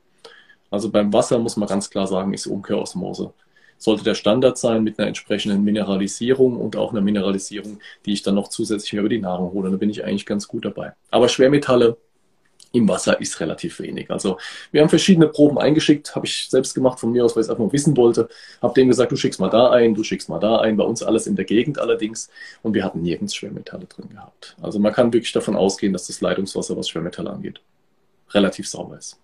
[0.71, 3.33] Also beim Wasser muss man ganz klar sagen, ist Umkehrosmose
[3.79, 8.35] sollte der Standard sein mit einer entsprechenden Mineralisierung und auch einer Mineralisierung, die ich dann
[8.35, 9.71] noch zusätzlich über die Nahrung hole.
[9.71, 10.93] Da bin ich eigentlich ganz gut dabei.
[11.11, 11.97] Aber Schwermetalle
[12.73, 14.11] im Wasser ist relativ wenig.
[14.11, 14.39] Also
[14.73, 17.51] wir haben verschiedene Proben eingeschickt, habe ich selbst gemacht von mir aus, weil ich es
[17.51, 18.29] einfach nur wissen wollte.
[18.61, 20.77] Habe dem gesagt, du schickst mal da ein, du schickst mal da ein.
[20.77, 22.29] Bei uns alles in der Gegend allerdings.
[22.63, 24.57] Und wir hatten nirgends Schwermetalle drin gehabt.
[24.61, 27.61] Also man kann wirklich davon ausgehen, dass das Leitungswasser, was Schwermetalle angeht,
[28.31, 29.19] relativ sauber ist.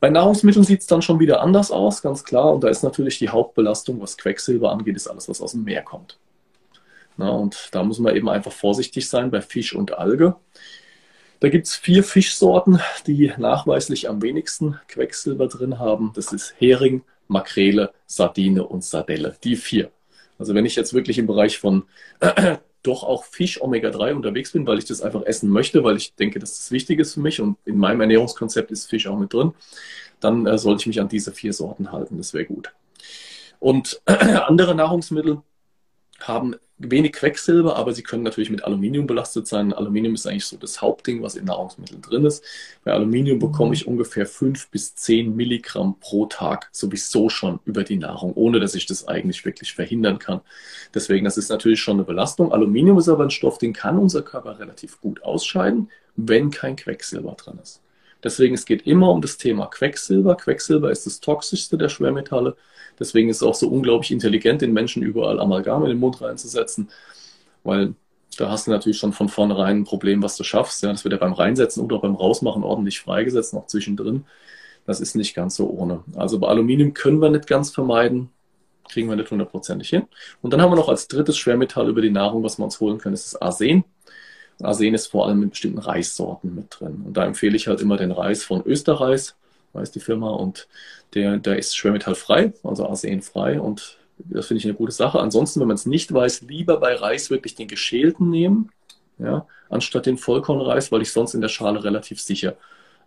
[0.00, 2.52] Bei Nahrungsmitteln sieht es dann schon wieder anders aus, ganz klar.
[2.52, 5.82] Und da ist natürlich die Hauptbelastung, was Quecksilber angeht, ist alles, was aus dem Meer
[5.82, 6.18] kommt.
[7.16, 10.36] Na, und da muss man eben einfach vorsichtig sein bei Fisch und Alge.
[11.40, 16.12] Da gibt es vier Fischsorten, die nachweislich am wenigsten Quecksilber drin haben.
[16.14, 19.36] Das ist Hering, Makrele, Sardine und Sardelle.
[19.44, 19.90] Die vier.
[20.38, 21.84] Also wenn ich jetzt wirklich im Bereich von
[22.84, 26.38] doch auch Fisch Omega-3 unterwegs bin, weil ich das einfach essen möchte, weil ich denke,
[26.38, 29.52] dass das wichtig ist für mich und in meinem Ernährungskonzept ist Fisch auch mit drin,
[30.20, 32.16] dann äh, sollte ich mich an diese vier Sorten halten.
[32.18, 32.72] Das wäre gut.
[33.58, 35.42] Und andere Nahrungsmittel
[36.20, 36.54] haben
[36.90, 39.72] wenig Quecksilber, aber sie können natürlich mit Aluminium belastet sein.
[39.72, 42.44] Aluminium ist eigentlich so das Hauptding, was in Nahrungsmitteln drin ist.
[42.84, 47.96] Bei Aluminium bekomme ich ungefähr 5 bis 10 Milligramm pro Tag sowieso schon über die
[47.96, 50.40] Nahrung, ohne dass ich das eigentlich wirklich verhindern kann.
[50.94, 52.52] Deswegen, das ist natürlich schon eine Belastung.
[52.52, 57.32] Aluminium ist aber ein Stoff, den kann unser Körper relativ gut ausscheiden, wenn kein Quecksilber
[57.32, 57.80] drin ist.
[58.24, 60.36] Deswegen, es geht immer um das Thema Quecksilber.
[60.36, 62.56] Quecksilber ist das toxischste der Schwermetalle.
[62.98, 66.88] Deswegen ist es auch so unglaublich intelligent, den Menschen überall Amalgam in den Mund reinzusetzen,
[67.62, 67.94] weil
[68.38, 70.82] da hast du natürlich schon von vornherein ein Problem, was du schaffst.
[70.82, 74.24] Ja, das wird ja beim Reinsetzen oder beim Rausmachen ordentlich freigesetzt, noch zwischendrin.
[74.86, 76.02] Das ist nicht ganz so ohne.
[76.16, 78.30] Also bei Aluminium können wir nicht ganz vermeiden,
[78.88, 80.04] kriegen wir nicht hundertprozentig hin.
[80.42, 82.98] Und dann haben wir noch als drittes Schwermetall über die Nahrung, was wir uns holen
[82.98, 83.84] können, das ist Arsen.
[84.62, 87.02] Arsen ist vor allem in bestimmten Reissorten mit drin.
[87.06, 89.34] Und da empfehle ich halt immer den Reis von Österreich
[89.74, 90.68] weiß die Firma, und
[91.14, 95.18] der, der ist schwermetallfrei, also arsenfrei und das finde ich eine gute Sache.
[95.18, 98.70] Ansonsten, wenn man es nicht weiß, lieber bei Reis wirklich den geschälten nehmen,
[99.18, 102.56] ja, anstatt den Vollkornreis, weil ich sonst in der Schale relativ sicher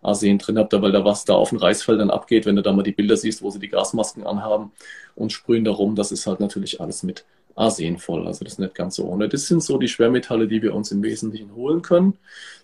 [0.02, 2.84] Arsen drin habe, weil da was da auf den Reisfeldern abgeht, wenn du da mal
[2.84, 4.72] die Bilder siehst, wo sie die Gasmasken anhaben
[5.16, 7.26] und sprühen darum, das ist halt natürlich alles mit
[7.56, 8.28] Arsen voll.
[8.28, 9.28] Also das ist nicht ganz so ohne.
[9.28, 12.18] Das sind so die Schwermetalle, die wir uns im Wesentlichen holen können.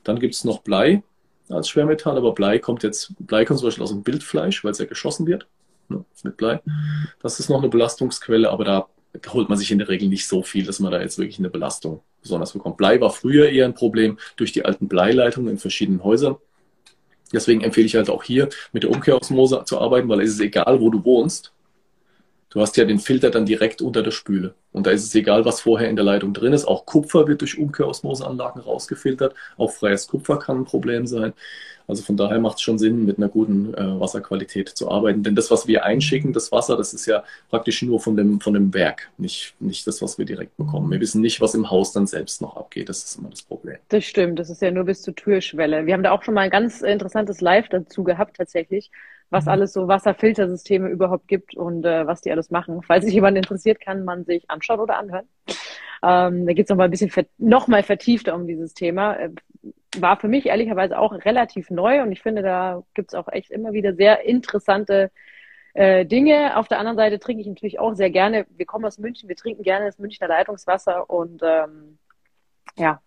[0.04, 1.02] Dann gibt es noch Blei
[1.50, 4.80] als Schwermetall, aber Blei kommt jetzt, Blei kommt zum Beispiel aus dem Wildfleisch, weil es
[4.80, 5.48] ja geschossen wird
[5.90, 6.62] ne, mit Blei.
[7.22, 8.88] Das ist noch eine Belastungsquelle, aber da
[9.32, 11.50] holt man sich in der Regel nicht so viel, dass man da jetzt wirklich eine
[11.50, 12.78] Belastung besonders bekommt.
[12.78, 16.38] Blei war früher eher ein Problem durch die alten Bleileitungen in verschiedenen Häusern.
[17.32, 20.80] Deswegen empfehle ich halt auch hier mit der Umkehrosmose zu arbeiten, weil es ist egal,
[20.80, 21.52] wo du wohnst.
[22.54, 24.54] Du hast ja den Filter dann direkt unter der Spüle.
[24.72, 26.66] Und da ist es egal, was vorher in der Leitung drin ist.
[26.66, 29.34] Auch Kupfer wird durch Umkehrosmoseanlagen rausgefiltert.
[29.58, 31.34] Auch freies Kupfer kann ein Problem sein.
[31.88, 35.24] Also von daher macht es schon Sinn, mit einer guten äh, Wasserqualität zu arbeiten.
[35.24, 38.54] Denn das, was wir einschicken, das Wasser, das ist ja praktisch nur von dem, von
[38.54, 40.92] dem Werk, nicht, nicht das, was wir direkt bekommen.
[40.92, 42.88] Wir wissen nicht, was im Haus dann selbst noch abgeht.
[42.88, 43.78] Das ist immer das Problem.
[43.90, 44.38] Das stimmt.
[44.38, 45.88] Das ist ja nur bis zur Türschwelle.
[45.88, 48.92] Wir haben da auch schon mal ein ganz interessantes Live dazu gehabt, tatsächlich
[49.34, 49.52] was mhm.
[49.52, 52.82] alles so Wasserfiltersysteme überhaupt gibt und äh, was die alles machen.
[52.84, 55.28] Falls sich jemand interessiert, kann man sich anschauen oder anhören.
[56.04, 59.16] Ähm, da geht es nochmal ein bisschen ver noch mal vertiefter um dieses Thema.
[59.16, 59.32] Äh,
[59.98, 63.52] war für mich ehrlicherweise auch relativ neu und ich finde, da gibt es auch echt
[63.52, 65.12] immer wieder sehr interessante
[65.74, 66.58] äh, Dinge.
[66.58, 69.36] Auf der anderen Seite trinke ich natürlich auch sehr gerne, wir kommen aus München, wir
[69.36, 71.98] trinken gerne das Münchner Leitungswasser und ähm,
[72.76, 73.02] ja,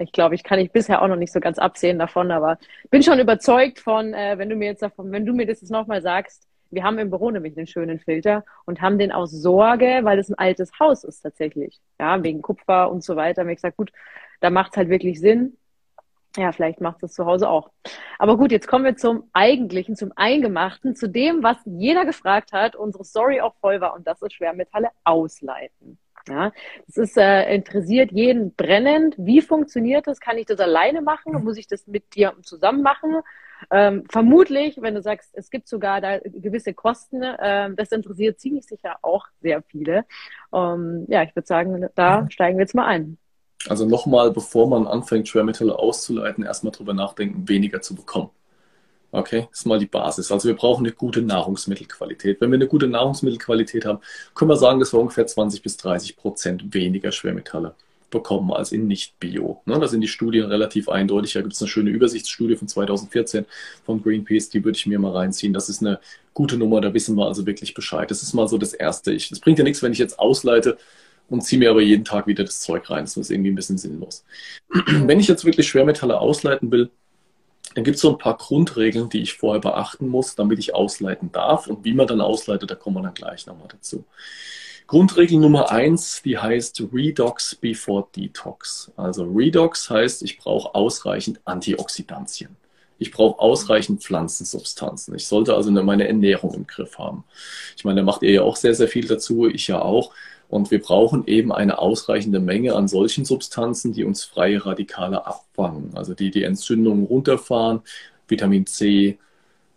[0.00, 2.58] ich glaube, ich kann ich bisher auch noch nicht so ganz absehen davon, aber
[2.90, 5.70] bin schon überzeugt von, äh, wenn du mir jetzt davon, wenn du mir das jetzt
[5.70, 10.00] nochmal sagst, wir haben im Büro nämlich einen schönen Filter und haben den aus Sorge,
[10.02, 11.80] weil es ein altes Haus ist tatsächlich.
[11.98, 13.44] Ja, wegen Kupfer und so weiter.
[13.44, 13.90] Mir gesagt, gut,
[14.40, 15.56] da macht es halt wirklich Sinn.
[16.36, 17.70] Ja, vielleicht macht es zu Hause auch.
[18.18, 22.76] Aber gut, jetzt kommen wir zum Eigentlichen, zum Eingemachten, zu dem, was jeder gefragt hat,
[22.76, 25.98] unsere Story auch voll war, und das ist Schwermetalle ausleiten.
[26.28, 26.52] Ja,
[26.86, 29.14] das ist äh, interessiert jeden brennend.
[29.18, 30.20] Wie funktioniert das?
[30.20, 31.44] Kann ich das alleine machen?
[31.44, 33.22] Muss ich das mit dir zusammen machen?
[33.70, 38.64] Ähm, vermutlich, wenn du sagst, es gibt sogar da gewisse Kosten, äh, das interessiert ziemlich
[38.64, 40.04] sicher auch sehr viele.
[40.52, 43.18] Ähm, ja, ich würde sagen, da steigen wir jetzt mal ein.
[43.68, 48.30] Also nochmal, bevor man anfängt, Schwermetalle auszuleiten, erstmal drüber nachdenken, weniger zu bekommen.
[49.12, 50.30] Okay, das ist mal die Basis.
[50.30, 52.40] Also wir brauchen eine gute Nahrungsmittelqualität.
[52.40, 53.98] Wenn wir eine gute Nahrungsmittelqualität haben,
[54.34, 57.74] können wir sagen, dass wir ungefähr 20 bis 30 Prozent weniger Schwermetalle
[58.10, 59.62] bekommen als in Nicht-Bio.
[59.66, 61.32] Ne, da sind die Studien relativ eindeutig.
[61.32, 63.46] Da gibt es eine schöne Übersichtsstudie von 2014
[63.84, 65.52] von Greenpeace, die würde ich mir mal reinziehen.
[65.52, 66.00] Das ist eine
[66.34, 68.10] gute Nummer, da wissen wir also wirklich Bescheid.
[68.10, 69.14] Das ist mal so das Erste.
[69.14, 70.76] Das bringt ja nichts, wenn ich jetzt ausleite
[71.28, 73.04] und ziehe mir aber jeden Tag wieder das Zeug rein.
[73.04, 74.24] Das ist irgendwie ein bisschen sinnlos.
[74.86, 76.90] wenn ich jetzt wirklich Schwermetalle ausleiten will,
[77.74, 81.30] dann gibt es so ein paar Grundregeln, die ich vorher beachten muss, damit ich ausleiten
[81.32, 81.66] darf.
[81.66, 84.04] Und wie man dann ausleitet, da kommen wir dann gleich nochmal dazu.
[84.86, 88.90] Grundregel Nummer eins, die heißt Redox before Detox.
[88.96, 92.56] Also Redox heißt, ich brauche ausreichend Antioxidantien.
[92.98, 95.14] Ich brauche ausreichend Pflanzensubstanzen.
[95.14, 97.24] Ich sollte also meine Ernährung im Griff haben.
[97.76, 100.12] Ich meine, da macht ihr ja auch sehr, sehr viel dazu, ich ja auch.
[100.50, 105.92] Und wir brauchen eben eine ausreichende Menge an solchen Substanzen, die uns freie Radikale abfangen,
[105.94, 107.82] also die die Entzündungen runterfahren,
[108.26, 109.18] Vitamin C,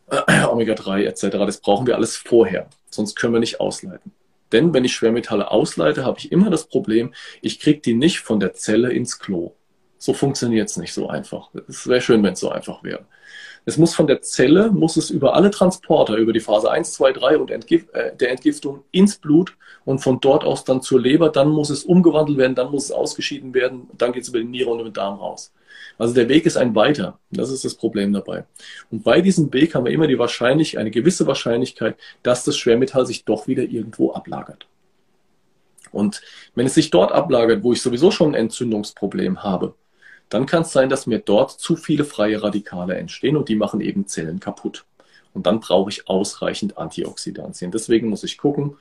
[0.09, 1.37] äh, Omega-3 etc.
[1.45, 4.11] Das brauchen wir alles vorher, sonst können wir nicht ausleiten.
[4.51, 8.39] Denn wenn ich Schwermetalle ausleite, habe ich immer das Problem, ich kriege die nicht von
[8.39, 9.53] der Zelle ins Klo,
[9.97, 11.49] So funktioniert es nicht so einfach.
[11.67, 13.05] Es wäre schön, wenn es so einfach wäre.
[13.65, 17.13] Es muss von der Zelle, muss es über alle Transporter, über die Phase 1, 2,
[17.13, 21.29] 3 und Entgif äh, der Entgiftung ins Blut und von dort aus dann zur Leber,
[21.29, 24.45] dann muss es umgewandelt werden, dann muss es ausgeschieden werden, dann geht es über die
[24.45, 25.53] Niere und den Darm raus.
[25.97, 27.19] Also der Weg ist ein weiter.
[27.31, 28.45] Das ist das Problem dabei.
[28.91, 33.05] Und bei diesem Weg haben wir immer die Wahrscheinlichkeit, eine gewisse Wahrscheinlichkeit, dass das Schwermetall
[33.05, 34.67] sich doch wieder irgendwo ablagert.
[35.91, 36.21] Und
[36.55, 39.75] wenn es sich dort ablagert, wo ich sowieso schon ein Entzündungsproblem habe,
[40.29, 43.81] dann kann es sein, dass mir dort zu viele freie Radikale entstehen und die machen
[43.81, 44.85] eben Zellen kaputt.
[45.33, 47.71] Und dann brauche ich ausreichend Antioxidantien.
[47.71, 48.77] Deswegen muss ich gucken,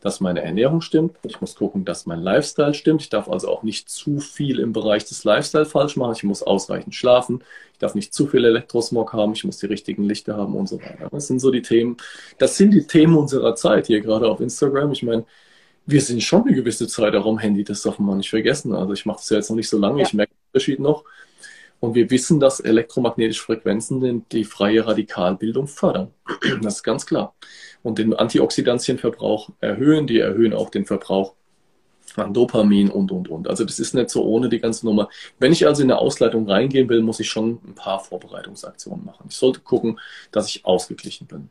[0.00, 1.16] dass meine Ernährung stimmt.
[1.24, 3.02] Ich muss gucken, dass mein Lifestyle stimmt.
[3.02, 6.12] Ich darf also auch nicht zu viel im Bereich des Lifestyle falsch machen.
[6.14, 7.42] Ich muss ausreichend schlafen.
[7.72, 9.32] Ich darf nicht zu viel Elektrosmog haben.
[9.32, 11.08] Ich muss die richtigen Lichter haben und so weiter.
[11.10, 11.96] Das sind so die Themen.
[12.38, 14.92] Das sind die Themen unserer Zeit hier gerade auf Instagram.
[14.92, 15.24] Ich meine,
[15.86, 17.64] wir sind schon eine gewisse Zeit auch am Handy.
[17.64, 18.74] Das darf man nicht vergessen.
[18.74, 20.00] Also ich mache das ja jetzt noch nicht so lange.
[20.00, 20.06] Ja.
[20.06, 21.04] Ich merke den Unterschied noch.
[21.78, 26.12] Und wir wissen, dass elektromagnetische Frequenzen die freie Radikalbildung fördern.
[26.62, 27.34] Das ist ganz klar
[27.86, 30.08] und den Antioxidantienverbrauch erhöhen.
[30.08, 31.34] Die erhöhen auch den Verbrauch
[32.16, 33.46] an Dopamin und, und, und.
[33.46, 35.08] Also das ist nicht so ohne die ganze Nummer.
[35.38, 39.26] Wenn ich also in eine Ausleitung reingehen will, muss ich schon ein paar Vorbereitungsaktionen machen.
[39.28, 40.00] Ich sollte gucken,
[40.32, 41.48] dass ich ausgeglichen bin.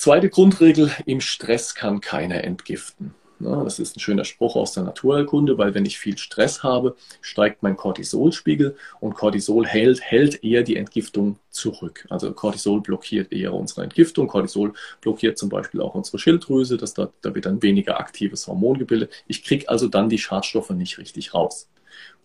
[0.00, 3.14] Zweite Grundregel, im Stress kann keiner entgiften.
[3.38, 7.62] Das ist ein schöner Spruch aus der Naturheilkunde, weil wenn ich viel Stress habe, steigt
[7.62, 12.06] mein Cortisolspiegel und Cortisol hält, hält eher die Entgiftung zurück.
[12.08, 14.26] Also Cortisol blockiert eher unsere Entgiftung.
[14.26, 16.78] Cortisol blockiert zum Beispiel auch unsere Schilddrüse.
[16.78, 19.12] Das, da, da wird dann weniger aktives Hormon gebildet.
[19.26, 21.68] Ich kriege also dann die Schadstoffe nicht richtig raus.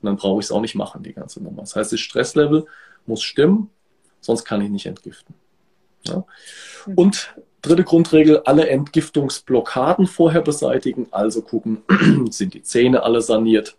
[0.02, 1.64] Und dann brauche ich es auch nicht machen, die ganze Nummer.
[1.64, 2.68] Das heißt, das Stresslevel
[3.06, 3.70] muss stimmen,
[4.22, 5.36] sonst kann ich nicht entgiften.
[6.08, 6.26] Ja?
[6.96, 11.82] Und Dritte Grundregel, alle Entgiftungsblockaden vorher beseitigen, also gucken,
[12.30, 13.76] sind die Zähne alle saniert,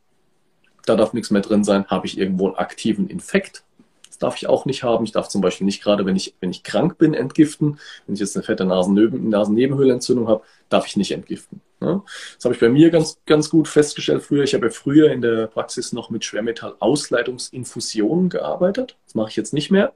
[0.86, 3.62] da darf nichts mehr drin sein, habe ich irgendwo einen aktiven Infekt,
[4.08, 5.04] das darf ich auch nicht haben.
[5.04, 7.78] Ich darf zum Beispiel nicht gerade, wenn ich, wenn ich krank bin, entgiften.
[8.06, 11.60] Wenn ich jetzt eine fette Nasennebenhöhlenentzündung Nasennebenhöhlenentzündung habe, darf ich nicht entgiften.
[11.78, 14.42] Das habe ich bei mir ganz, ganz gut festgestellt früher.
[14.42, 18.96] Ich habe ja früher in der Praxis noch mit Schwermetall-Ausleitungsinfusionen gearbeitet.
[19.04, 19.92] Das mache ich jetzt nicht mehr.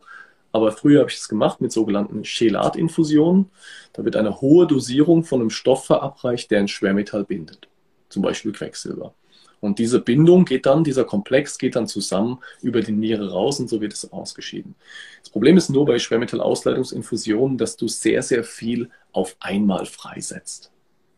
[0.52, 3.50] Aber früher habe ich es gemacht mit sogenannten Chelatinfusionen.
[3.92, 7.68] Da wird eine hohe Dosierung von einem Stoff verabreicht, der ein Schwermetall bindet.
[8.08, 9.14] Zum Beispiel Quecksilber.
[9.60, 13.68] Und diese Bindung geht dann, dieser Komplex geht dann zusammen über die Niere raus und
[13.68, 14.74] so wird es ausgeschieden.
[15.20, 20.72] Das Problem ist nur bei Schwermetallausleitungsinfusionen, dass du sehr, sehr viel auf einmal freisetzt.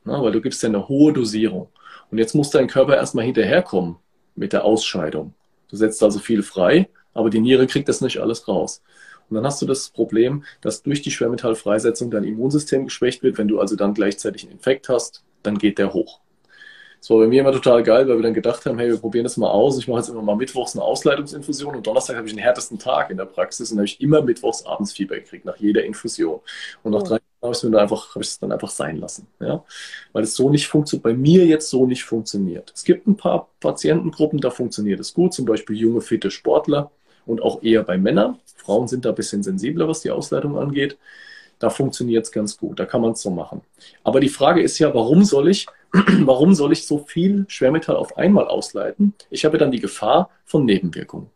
[0.04, 1.68] Na, weil du gibst ja eine hohe Dosierung.
[2.10, 3.96] Und jetzt muss dein Körper erstmal hinterherkommen
[4.34, 5.34] mit der Ausscheidung.
[5.68, 8.82] Du setzt also viel frei, aber die Niere kriegt das nicht alles raus.
[9.32, 13.38] Und dann hast du das Problem, dass durch die Schwermetallfreisetzung dein Immunsystem geschwächt wird.
[13.38, 16.20] Wenn du also dann gleichzeitig einen Infekt hast, dann geht der hoch.
[17.00, 19.24] Das war bei mir immer total geil, weil wir dann gedacht haben, hey, wir probieren
[19.24, 19.78] das mal aus.
[19.78, 23.08] Ich mache jetzt immer mal mittwochs eine Ausleitungsinfusion und Donnerstag habe ich den härtesten Tag
[23.08, 26.40] in der Praxis und habe ich immer mittwochs abends Fieber gekriegt, nach jeder Infusion.
[26.82, 27.04] Und nach oh.
[27.04, 29.26] drei Jahren habe ich es dann einfach, habe ich es dann einfach sein lassen.
[29.40, 29.64] Ja?
[30.12, 32.70] Weil es so nicht funktioniert, bei mir jetzt so nicht funktioniert.
[32.76, 36.90] Es gibt ein paar Patientengruppen, da funktioniert es gut, zum Beispiel junge, fitte Sportler
[37.26, 38.38] und auch eher bei Männern.
[38.56, 40.98] Frauen sind da ein bisschen sensibler, was die Ausleitung angeht.
[41.58, 43.62] Da funktioniert es ganz gut, da kann man es so machen.
[44.02, 48.16] Aber die Frage ist ja, warum soll ich, warum soll ich so viel Schwermetall auf
[48.16, 49.14] einmal ausleiten?
[49.30, 51.30] Ich habe dann die Gefahr von Nebenwirkungen.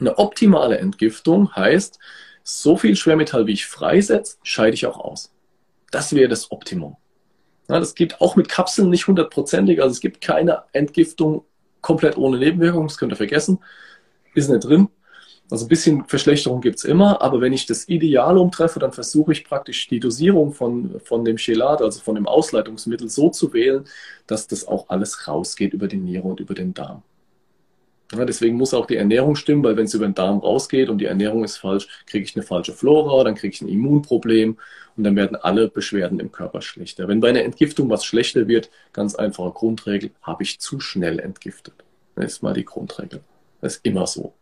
[0.00, 1.98] Eine optimale Entgiftung heißt,
[2.42, 5.30] so viel Schwermetall, wie ich freisetze, scheide ich auch aus.
[5.90, 6.96] Das wäre das Optimum.
[7.68, 9.82] Ja, das geht auch mit Kapseln nicht hundertprozentig.
[9.82, 11.44] Also es gibt keine Entgiftung
[11.82, 12.88] komplett ohne Nebenwirkungen.
[12.88, 13.58] Das könnt ihr vergessen
[14.38, 14.88] ist nicht drin.
[15.50, 19.32] Also ein bisschen Verschlechterung gibt es immer, aber wenn ich das Ideal umtreffe, dann versuche
[19.32, 23.84] ich praktisch die Dosierung von, von dem Chelat, also von dem Ausleitungsmittel, so zu wählen,
[24.26, 27.02] dass das auch alles rausgeht über die Niere und über den Darm.
[28.12, 30.98] Ja, deswegen muss auch die Ernährung stimmen, weil wenn es über den Darm rausgeht und
[30.98, 34.56] die Ernährung ist falsch, kriege ich eine falsche Flora, dann kriege ich ein Immunproblem
[34.96, 37.06] und dann werden alle Beschwerden im Körper schlechter.
[37.06, 41.74] Wenn bei einer Entgiftung was schlechter wird, ganz einfache Grundregel, habe ich zu schnell entgiftet.
[42.16, 43.20] Das ist mal die Grundregel.
[43.60, 44.34] Das ist immer so.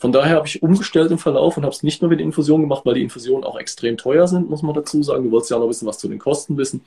[0.00, 2.86] Von daher habe ich umgestellt im Verlauf und habe es nicht nur mit Infusionen gemacht,
[2.86, 5.24] weil die Infusionen auch extrem teuer sind, muss man dazu sagen.
[5.24, 6.82] Du wolltest ja auch noch ein bisschen was zu den Kosten wissen.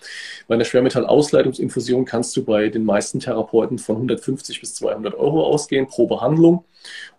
[0.48, 5.88] Bei einer Schwermetallausleitungsinfusion kannst du bei den meisten Therapeuten von 150 bis 200 Euro ausgehen
[5.88, 6.64] pro Behandlung.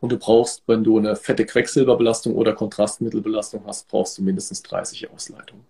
[0.01, 5.11] Und du brauchst, wenn du eine fette Quecksilberbelastung oder Kontrastmittelbelastung hast, brauchst du mindestens 30
[5.11, 5.67] Ausleitungen.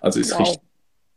[0.00, 0.40] Also ist wow.
[0.40, 0.60] richtig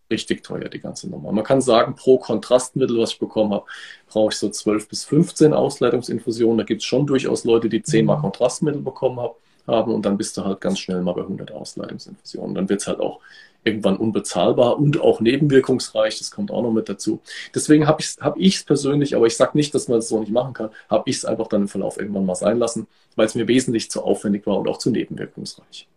[0.10, 1.32] richtig teuer, die ganze Nummer.
[1.32, 3.66] Man kann sagen, pro Kontrastmittel, was ich bekommen habe,
[4.08, 6.58] brauche ich so 12 bis 15 Ausleitungsinfusionen.
[6.58, 8.22] Da gibt es schon durchaus Leute, die 10 mal mhm.
[8.22, 9.20] Kontrastmittel bekommen
[9.68, 12.56] haben und dann bist du halt ganz schnell mal bei 100 Ausleitungsinfusionen.
[12.56, 13.20] Dann wird es halt auch
[13.64, 16.18] irgendwann unbezahlbar und auch nebenwirkungsreich.
[16.20, 17.20] Das kommt auch noch mit dazu.
[17.54, 20.10] Deswegen habe ich es hab ich's persönlich, aber ich sage nicht, dass man es das
[20.10, 22.88] so nicht machen kann, habe ich es einfach dann im Verlauf irgendwann mal sein lassen,
[23.16, 25.88] weil es mir wesentlich zu aufwendig war und auch zu nebenwirkungsreich.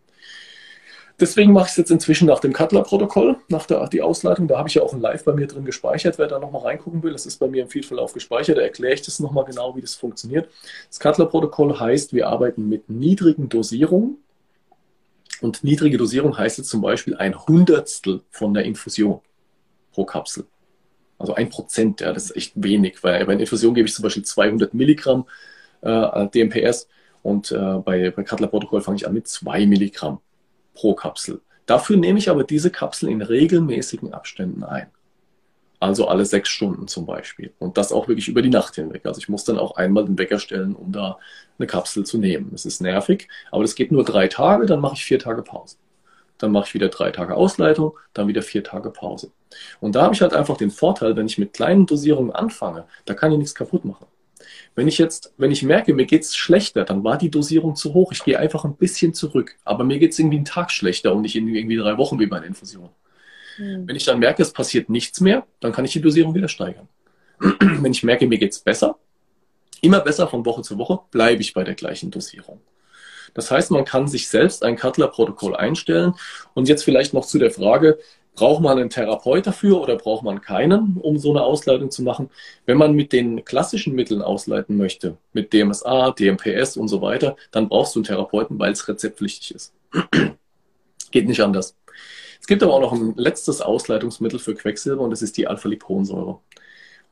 [1.20, 4.48] Deswegen mache ich es jetzt inzwischen nach dem Cutler-Protokoll, nach der die Ausleitung.
[4.48, 6.16] Da habe ich ja auch ein Live bei mir drin gespeichert.
[6.18, 8.56] Wer da nochmal reingucken will, das ist bei mir im Feedverlauf gespeichert.
[8.56, 10.48] Da erkläre ich das nochmal genau, wie das funktioniert.
[10.88, 14.16] Das Cutler-Protokoll heißt, wir arbeiten mit niedrigen Dosierungen.
[15.42, 19.20] Und niedrige Dosierung heißt jetzt zum Beispiel ein Hundertstel von der Infusion
[19.92, 20.46] pro Kapsel.
[21.18, 24.04] Also ein Prozent, ja, das ist echt wenig, weil bei einer Infusion gebe ich zum
[24.04, 25.26] Beispiel 200 Milligramm
[25.82, 26.88] äh, DMPS
[27.22, 30.20] und äh, bei, bei Cutler-Protokoll fange ich an mit 2 Milligramm
[30.80, 31.42] pro Kapsel.
[31.66, 34.86] Dafür nehme ich aber diese Kapsel in regelmäßigen Abständen ein.
[35.78, 37.52] Also alle sechs Stunden zum Beispiel.
[37.58, 39.02] Und das auch wirklich über die Nacht hinweg.
[39.04, 41.18] Also ich muss dann auch einmal den Wecker stellen, um da
[41.58, 42.48] eine Kapsel zu nehmen.
[42.52, 45.76] Das ist nervig, aber das geht nur drei Tage, dann mache ich vier Tage Pause.
[46.38, 49.32] Dann mache ich wieder drei Tage Ausleitung, dann wieder vier Tage Pause.
[49.80, 53.12] Und da habe ich halt einfach den Vorteil, wenn ich mit kleinen Dosierungen anfange, da
[53.12, 54.06] kann ich nichts kaputt machen.
[54.76, 57.92] Wenn ich jetzt, wenn ich merke, mir geht es schlechter, dann war die Dosierung zu
[57.92, 58.12] hoch.
[58.12, 59.56] Ich gehe einfach ein bisschen zurück.
[59.64, 62.26] Aber mir geht es irgendwie einen Tag schlechter und nicht in irgendwie drei Wochen wie
[62.26, 62.90] bei einer Infusion.
[63.58, 63.88] Mhm.
[63.88, 66.88] Wenn ich dann merke, es passiert nichts mehr, dann kann ich die Dosierung wieder steigern.
[67.38, 68.96] Wenn ich merke, mir geht es besser,
[69.80, 72.60] immer besser von Woche zu Woche, bleibe ich bei der gleichen Dosierung.
[73.34, 76.14] Das heißt, man kann sich selbst ein Cutler-Protokoll einstellen.
[76.54, 77.98] Und jetzt vielleicht noch zu der Frage,
[78.34, 82.30] Braucht man einen Therapeut dafür oder braucht man keinen, um so eine Ausleitung zu machen?
[82.64, 87.68] Wenn man mit den klassischen Mitteln ausleiten möchte, mit DMSA, DMPS und so weiter, dann
[87.68, 89.74] brauchst du einen Therapeuten, weil es rezeptpflichtig ist.
[91.10, 91.76] Geht nicht anders.
[92.40, 96.38] Es gibt aber auch noch ein letztes Ausleitungsmittel für Quecksilber und das ist die Alpha-Liponsäure.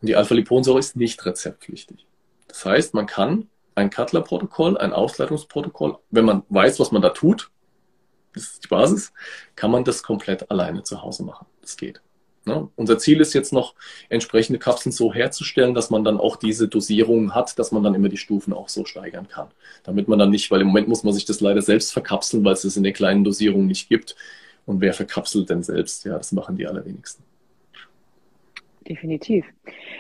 [0.01, 2.07] Und die Alpha-Liponsäure ist nicht rezeptpflichtig.
[2.47, 7.51] Das heißt, man kann ein Cutler-Protokoll, ein Ausleitungsprotokoll, wenn man weiß, was man da tut,
[8.35, 9.13] das ist die Basis,
[9.57, 11.47] kann man das komplett alleine zu Hause machen.
[11.61, 12.01] Das geht.
[12.45, 12.69] Ne?
[12.77, 13.75] Unser Ziel ist jetzt noch,
[14.09, 18.09] entsprechende Kapseln so herzustellen, dass man dann auch diese Dosierungen hat, dass man dann immer
[18.09, 19.49] die Stufen auch so steigern kann.
[19.85, 22.55] Damit man dann nicht, weil im Moment muss man sich das leider selbst verkapseln, weil
[22.55, 24.17] es das in den kleinen Dosierungen nicht gibt.
[24.67, 26.05] Und wer verkapselt denn selbst?
[26.05, 27.28] Ja, das machen die allerwenigsten
[28.89, 29.45] definitiv.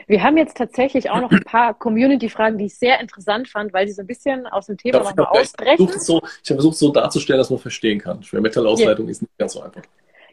[0.07, 3.87] Wir haben jetzt tatsächlich auch noch ein paar Community-Fragen, die ich sehr interessant fand, weil
[3.87, 5.89] sie so ein bisschen aus dem Thema nochmal ausbrechen.
[5.89, 8.23] Ich, so, ich habe versucht, so darzustellen, dass man verstehen kann.
[8.23, 9.11] Schwermetallausleitung ja.
[9.11, 9.83] ist nicht ganz so einfach.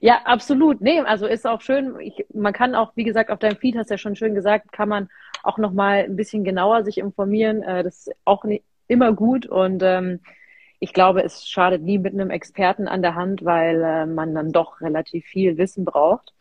[0.02, 0.82] Ja, absolut.
[0.82, 2.00] Nee, also ist auch schön.
[2.00, 4.72] Ich, man kann auch, wie gesagt, auf deinem Feed hast du ja schon schön gesagt,
[4.72, 5.10] kann man
[5.44, 7.64] auch nochmal ein bisschen genauer sich informieren.
[7.64, 10.20] Äh, das ist auch nicht immer gut und ähm,
[10.80, 14.52] ich glaube, es schadet nie mit einem Experten an der Hand, weil äh, man dann
[14.52, 16.34] doch relativ viel Wissen braucht.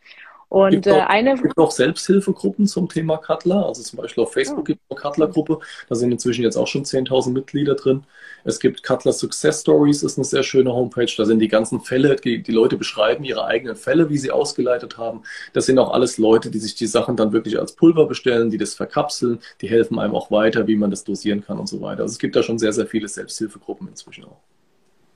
[0.49, 1.33] Und gibt äh, eine.
[1.33, 3.65] Es gibt auch Selbsthilfegruppen zum Thema Cutler.
[3.65, 4.63] Also zum Beispiel auf Facebook oh.
[4.63, 5.59] gibt es eine Cutler-Gruppe.
[5.89, 8.03] Da sind inzwischen jetzt auch schon 10.000 Mitglieder drin.
[8.43, 11.11] Es gibt Cutler Success Stories, ist eine sehr schöne Homepage.
[11.17, 14.97] Da sind die ganzen Fälle, die, die Leute beschreiben ihre eigenen Fälle, wie sie ausgeleitet
[14.97, 15.23] haben.
[15.53, 18.57] Das sind auch alles Leute, die sich die Sachen dann wirklich als Pulver bestellen, die
[18.57, 19.39] das verkapseln.
[19.61, 22.03] Die helfen einem auch weiter, wie man das dosieren kann und so weiter.
[22.03, 24.37] Also es gibt da schon sehr, sehr viele Selbsthilfegruppen inzwischen auch.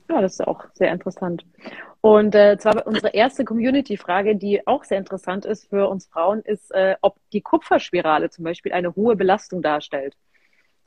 [0.08, 1.44] Ja, das ist auch sehr interessant.
[2.02, 6.70] Und äh, zwar unsere erste Community-Frage, die auch sehr interessant ist für uns Frauen, ist,
[6.72, 10.16] äh, ob die Kupferspirale zum Beispiel eine hohe Belastung darstellt.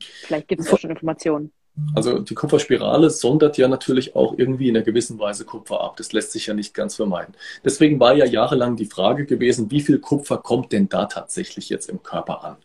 [0.00, 1.52] Vielleicht gibt es da schon Informationen.
[1.94, 5.96] Also die Kupferspirale sondert ja natürlich auch irgendwie in einer gewissen Weise Kupfer ab.
[5.96, 7.34] Das lässt sich ja nicht ganz vermeiden.
[7.64, 11.88] Deswegen war ja jahrelang die Frage gewesen, wie viel Kupfer kommt denn da tatsächlich jetzt
[11.88, 12.56] im Körper an?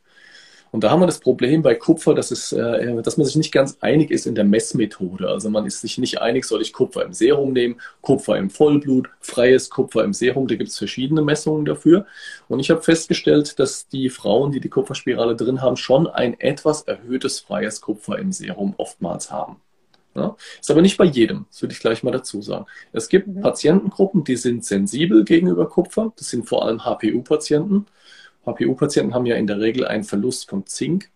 [0.71, 3.51] Und da haben wir das Problem bei Kupfer, dass, es, äh, dass man sich nicht
[3.51, 5.27] ganz einig ist in der Messmethode.
[5.27, 9.09] Also man ist sich nicht einig, soll ich Kupfer im Serum nehmen, Kupfer im Vollblut,
[9.19, 10.47] freies Kupfer im Serum.
[10.47, 12.05] Da gibt es verschiedene Messungen dafür.
[12.47, 16.83] Und ich habe festgestellt, dass die Frauen, die die Kupferspirale drin haben, schon ein etwas
[16.83, 19.57] erhöhtes freies Kupfer im Serum oftmals haben.
[20.15, 22.65] Ja, ist aber nicht bei jedem, das würde ich gleich mal dazu sagen.
[22.91, 23.41] Es gibt mhm.
[23.41, 26.11] Patientengruppen, die sind sensibel gegenüber Kupfer.
[26.17, 27.85] Das sind vor allem HPU-Patienten.
[28.53, 31.09] HPU-Patienten haben ja in der Regel einen Verlust von Zink.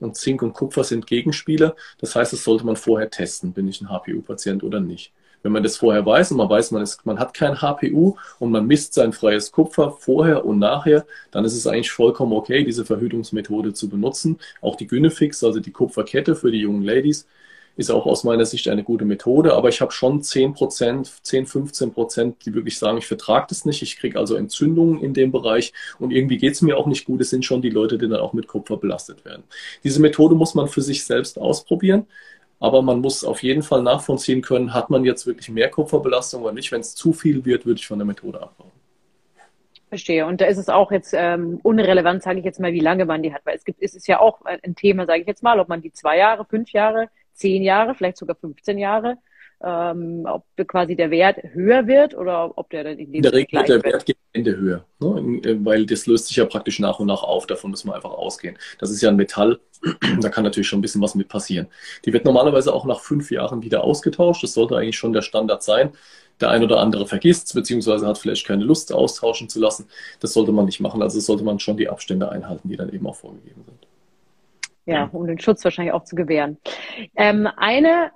[0.00, 1.76] Und Zink und Kupfer sind Gegenspieler.
[1.98, 5.12] Das heißt, das sollte man vorher testen, bin ich ein HPU-Patient oder nicht.
[5.42, 8.50] Wenn man das vorher weiß und man weiß, man, ist, man hat kein HPU und
[8.50, 12.84] man misst sein freies Kupfer vorher und nachher, dann ist es eigentlich vollkommen okay, diese
[12.84, 14.38] Verhütungsmethode zu benutzen.
[14.60, 17.26] Auch die Gynefix, also die Kupferkette für die jungen Ladies,
[17.76, 21.46] ist auch aus meiner Sicht eine gute Methode, aber ich habe schon 10 Prozent, 10,
[21.46, 25.32] 15 Prozent, die wirklich sagen, ich vertrage das nicht, ich kriege also Entzündungen in dem
[25.32, 27.20] Bereich und irgendwie geht es mir auch nicht gut.
[27.20, 29.44] Es sind schon die Leute, die dann auch mit Kupfer belastet werden.
[29.84, 32.06] Diese Methode muss man für sich selbst ausprobieren,
[32.60, 36.52] aber man muss auf jeden Fall nachvollziehen können, hat man jetzt wirklich mehr Kupferbelastung oder
[36.52, 36.70] nicht.
[36.70, 38.70] Wenn es zu viel wird, würde ich von der Methode abbauen.
[39.88, 40.24] Verstehe.
[40.24, 43.22] Und da ist es auch jetzt ähm, unrelevant, sage ich jetzt mal, wie lange man
[43.22, 45.60] die hat, weil es gibt, es ist ja auch ein Thema, sage ich jetzt mal,
[45.60, 49.18] ob man die zwei Jahre, fünf Jahre, zehn Jahre, vielleicht sogar 15 Jahre
[49.64, 53.60] ähm, ob quasi der Wert höher wird oder ob der dann in, in der Regel
[53.60, 55.40] wird der Wert gegen Ende höher, ne?
[55.44, 57.46] Äh, weil das löst sich ja praktisch nach und nach auf.
[57.46, 58.58] Davon müssen wir einfach ausgehen.
[58.78, 59.60] Das ist ja ein Metall,
[60.20, 61.68] da kann natürlich schon ein bisschen was mit passieren.
[62.04, 64.42] Die wird normalerweise auch nach fünf Jahren wieder ausgetauscht.
[64.42, 65.92] Das sollte eigentlich schon der Standard sein.
[66.40, 69.86] Der ein oder andere vergisst, beziehungsweise hat vielleicht keine Lust, austauschen zu lassen.
[70.18, 71.02] Das sollte man nicht machen.
[71.02, 73.81] Also sollte man schon die Abstände einhalten, die dann eben auch vorgegeben sind.
[74.84, 76.58] Ja, um den Schutz wahrscheinlich auch zu gewähren.
[77.16, 78.10] Ähm, eine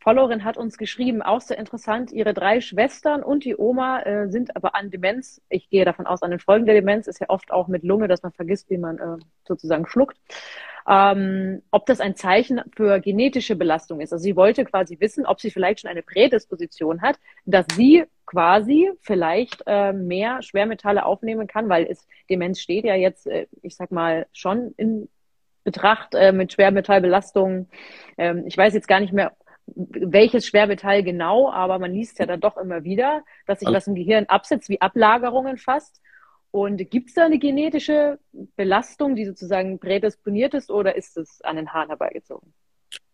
[0.00, 4.56] Followerin hat uns geschrieben, auch sehr interessant, ihre drei Schwestern und die Oma äh, sind
[4.56, 5.40] aber an Demenz.
[5.48, 8.08] Ich gehe davon aus, an den Folgen der Demenz ist ja oft auch mit Lunge,
[8.08, 10.16] dass man vergisst, wie man äh, sozusagen schluckt.
[10.88, 14.12] Ähm, ob das ein Zeichen für genetische Belastung ist.
[14.12, 18.92] Also sie wollte quasi wissen, ob sie vielleicht schon eine Prädisposition hat, dass sie quasi
[19.00, 23.90] vielleicht äh, mehr Schwermetalle aufnehmen kann, weil es Demenz steht ja jetzt, äh, ich sag
[23.90, 25.08] mal, schon in
[25.66, 27.68] Betracht äh, mit Schwermetallbelastung.
[28.16, 29.32] Ähm, ich weiß jetzt gar nicht mehr,
[29.66, 33.96] welches Schwermetall genau, aber man liest ja dann doch immer wieder, dass sich was im
[33.96, 36.00] Gehirn absetzt, wie Ablagerungen fast.
[36.52, 38.18] Und gibt es da eine genetische
[38.54, 42.54] Belastung, die sozusagen prädisponiert ist, oder ist es an den Haaren herbeigezogen?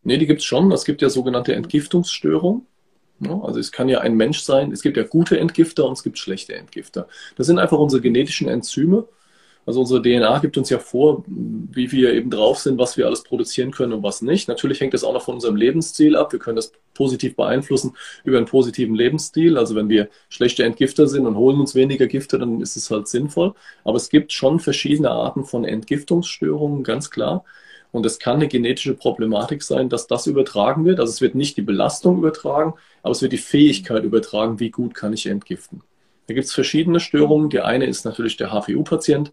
[0.03, 0.71] Nee, die gibt es schon.
[0.73, 2.67] Es gibt ja sogenannte Entgiftungsstörungen.
[3.43, 6.19] Also es kann ja ein Mensch sein, es gibt ja gute Entgifter und es gibt
[6.19, 7.07] schlechte Entgifter.
[7.37, 9.07] Das sind einfach unsere genetischen Enzyme,
[9.65, 13.23] also unsere DNA gibt uns ja vor, wie wir eben drauf sind, was wir alles
[13.23, 14.49] produzieren können und was nicht.
[14.49, 16.33] Natürlich hängt das auch noch von unserem Lebensstil ab.
[16.33, 19.57] Wir können das positiv beeinflussen über einen positiven Lebensstil.
[19.57, 23.07] Also wenn wir schlechte Entgifter sind und holen uns weniger Gifte, dann ist es halt
[23.07, 23.55] sinnvoll.
[23.85, 27.45] Aber es gibt schon verschiedene Arten von Entgiftungsstörungen, ganz klar.
[27.93, 30.99] Und es kann eine genetische Problematik sein, dass das übertragen wird.
[30.99, 34.95] Also es wird nicht die Belastung übertragen, aber es wird die Fähigkeit übertragen, wie gut
[34.95, 35.83] kann ich entgiften.
[36.27, 37.51] Da gibt es verschiedene Störungen.
[37.51, 39.33] Die eine ist natürlich der HVU-Patient.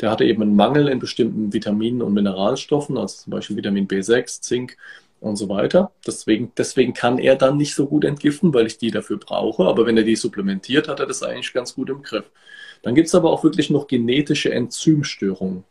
[0.00, 4.40] Der hatte eben einen Mangel in bestimmten Vitaminen und Mineralstoffen, also zum Beispiel Vitamin B6,
[4.40, 4.76] Zink
[5.20, 5.92] und so weiter.
[6.06, 9.64] Deswegen, deswegen kann er dann nicht so gut entgiften, weil ich die dafür brauche.
[9.64, 12.30] Aber wenn er die supplementiert, hat er das eigentlich ganz gut im Griff.
[12.82, 15.64] Dann gibt es aber auch wirklich noch genetische Enzymstörungen.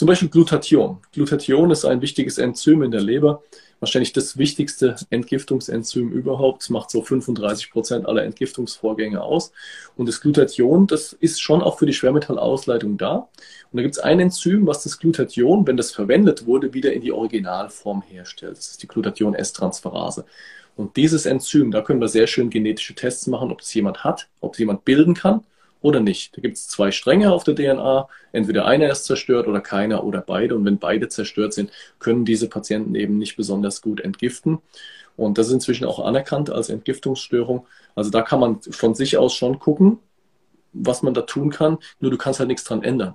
[0.00, 0.96] Zum Beispiel Glutathion.
[1.12, 3.42] Glutathion ist ein wichtiges Enzym in der Leber
[3.80, 6.70] wahrscheinlich das wichtigste Entgiftungsenzym überhaupt.
[6.70, 9.52] Macht so 35 Prozent aller Entgiftungsvorgänge aus.
[9.98, 13.28] Und das Glutathion, das ist schon auch für die Schwermetallausleitung da.
[13.70, 17.02] Und da gibt es ein Enzym, was das Glutathion, wenn das verwendet wurde, wieder in
[17.02, 18.56] die Originalform herstellt.
[18.56, 20.24] Das ist die Glutathion-S-Transferase.
[20.76, 24.30] Und dieses Enzym, da können wir sehr schön genetische Tests machen, ob es jemand hat,
[24.40, 25.44] ob es jemand bilden kann
[25.82, 26.36] oder nicht.
[26.36, 28.08] Da gibt es zwei Stränge auf der DNA.
[28.32, 30.54] Entweder einer ist zerstört oder keiner oder beide.
[30.54, 34.58] Und wenn beide zerstört sind, können diese Patienten eben nicht besonders gut entgiften.
[35.16, 37.66] Und das ist inzwischen auch anerkannt als Entgiftungsstörung.
[37.94, 39.98] Also da kann man von sich aus schon gucken,
[40.72, 41.78] was man da tun kann.
[42.00, 43.14] Nur du kannst halt nichts dran ändern.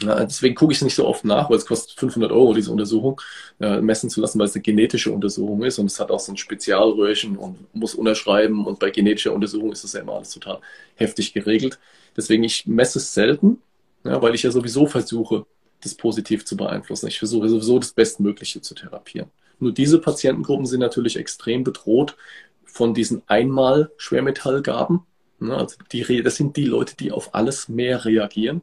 [0.00, 2.70] Ja, deswegen gucke ich es nicht so oft nach, weil es kostet 500 Euro, diese
[2.70, 3.20] Untersuchung
[3.60, 6.30] äh, messen zu lassen, weil es eine genetische Untersuchung ist und es hat auch so
[6.32, 10.60] ein Spezialröhrchen und muss unterschreiben und bei genetischer Untersuchung ist das ja immer alles total
[10.94, 11.80] heftig geregelt.
[12.16, 13.60] Deswegen, ich messe es selten,
[14.04, 15.46] ja, weil ich ja sowieso versuche,
[15.82, 17.08] das positiv zu beeinflussen.
[17.08, 19.30] Ich versuche sowieso das Bestmögliche zu therapieren.
[19.58, 22.16] Nur diese Patientengruppen sind natürlich extrem bedroht
[22.64, 25.00] von diesen Einmal-Schwermetallgaben.
[25.40, 28.62] Ja, also die, das sind die Leute, die auf alles mehr reagieren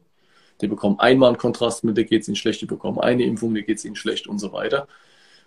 [0.60, 3.78] die bekommen einmal ein Kontrastmittel, geht es ihnen schlecht, die bekommen eine Impfung, die geht
[3.78, 4.88] es ihnen schlecht und so weiter.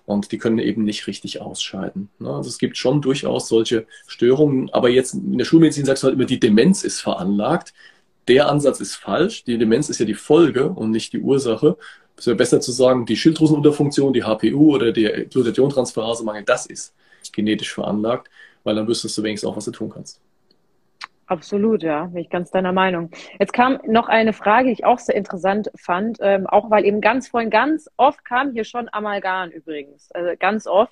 [0.06, 2.10] Und die können eben nicht richtig ausscheiden.
[2.18, 2.30] Ne?
[2.34, 4.72] Also es gibt schon durchaus solche Störungen.
[4.72, 7.74] Aber jetzt in der Schulmedizin sagst du halt immer, die Demenz ist veranlagt.
[8.28, 9.44] Der Ansatz ist falsch.
[9.44, 11.78] Die Demenz ist ja die Folge und nicht die Ursache.
[12.18, 16.94] Es wäre besser zu sagen, die Schilddrüsenunterfunktion, die HPU oder der Glutathion-Transferase-Mangel, das ist
[17.32, 18.30] genetisch veranlagt,
[18.64, 20.20] weil dann wüsstest du wenigstens auch, was du tun kannst.
[21.30, 23.12] Absolut, ja, bin ich ganz deiner Meinung.
[23.40, 27.02] Jetzt kam noch eine Frage, die ich auch sehr interessant fand, ähm, auch weil eben
[27.02, 30.92] ganz vorhin, ganz oft kam hier schon Amalgam übrigens, also ganz oft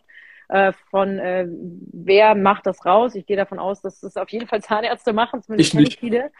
[0.50, 3.16] äh, von äh, wer macht das raus?
[3.16, 6.00] Ich gehe davon aus, dass das auf jeden Fall Zahnärzte machen, zumindest ich nicht.
[6.00, 6.32] viele.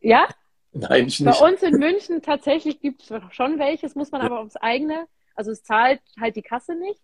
[0.00, 0.26] Ja?
[0.72, 1.38] Nein, ich nicht.
[1.38, 4.28] Bei uns in München tatsächlich gibt es schon welches, muss man ja.
[4.28, 7.02] aber aufs eigene, also es zahlt halt die Kasse nicht.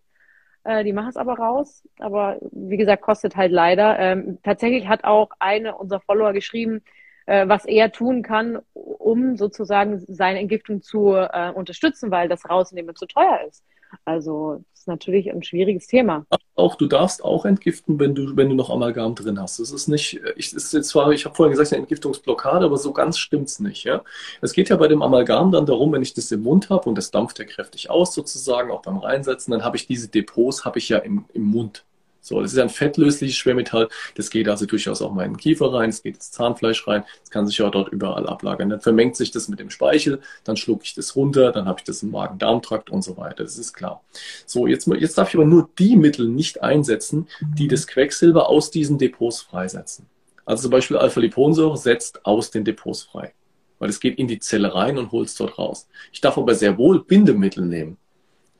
[0.64, 1.82] Äh, die machen es aber raus.
[1.98, 3.98] Aber wie gesagt, kostet halt leider.
[3.98, 6.82] Ähm, tatsächlich hat auch eine unserer Follower geschrieben,
[7.26, 12.96] äh, was er tun kann, um sozusagen seine Entgiftung zu äh, unterstützen, weil das Rausnehmen
[12.96, 13.64] zu teuer ist.
[14.04, 16.24] Also das ist natürlich ein schwieriges Thema.
[16.54, 19.58] Auch du darfst auch entgiften, wenn du, wenn du noch Amalgam drin hast.
[19.58, 23.84] Das ist nicht, ich, ich habe vorhin gesagt, eine Entgiftungsblockade, aber so ganz stimmt's nicht.
[23.84, 24.02] Ja?
[24.40, 26.96] Es geht ja bei dem Amalgam dann darum, wenn ich das im Mund habe und
[26.96, 30.78] das dampft ja kräftig aus sozusagen, auch beim Reinsetzen, dann habe ich diese Depots, habe
[30.78, 31.84] ich ja im, im Mund.
[32.20, 33.88] So, das ist ein fettlösliches Schwermetall.
[34.14, 37.04] Das geht also durchaus auch mal in den Kiefer rein, es geht ins Zahnfleisch rein,
[37.22, 38.70] es kann sich ja dort überall ablagern.
[38.70, 41.84] Dann vermengt sich das mit dem Speichel, dann schlucke ich das runter, dann habe ich
[41.84, 43.42] das im Magen-Darm-Trakt und so weiter.
[43.44, 44.02] Das ist klar.
[44.46, 48.70] So, jetzt, jetzt darf ich aber nur die Mittel nicht einsetzen, die das Quecksilber aus
[48.70, 50.06] diesen Depots freisetzen.
[50.44, 53.32] Also zum Beispiel Alpha-Liponsäure setzt aus den Depots frei,
[53.78, 55.88] weil es geht in die Zelle rein und holt es dort raus.
[56.12, 57.98] Ich darf aber sehr wohl Bindemittel nehmen.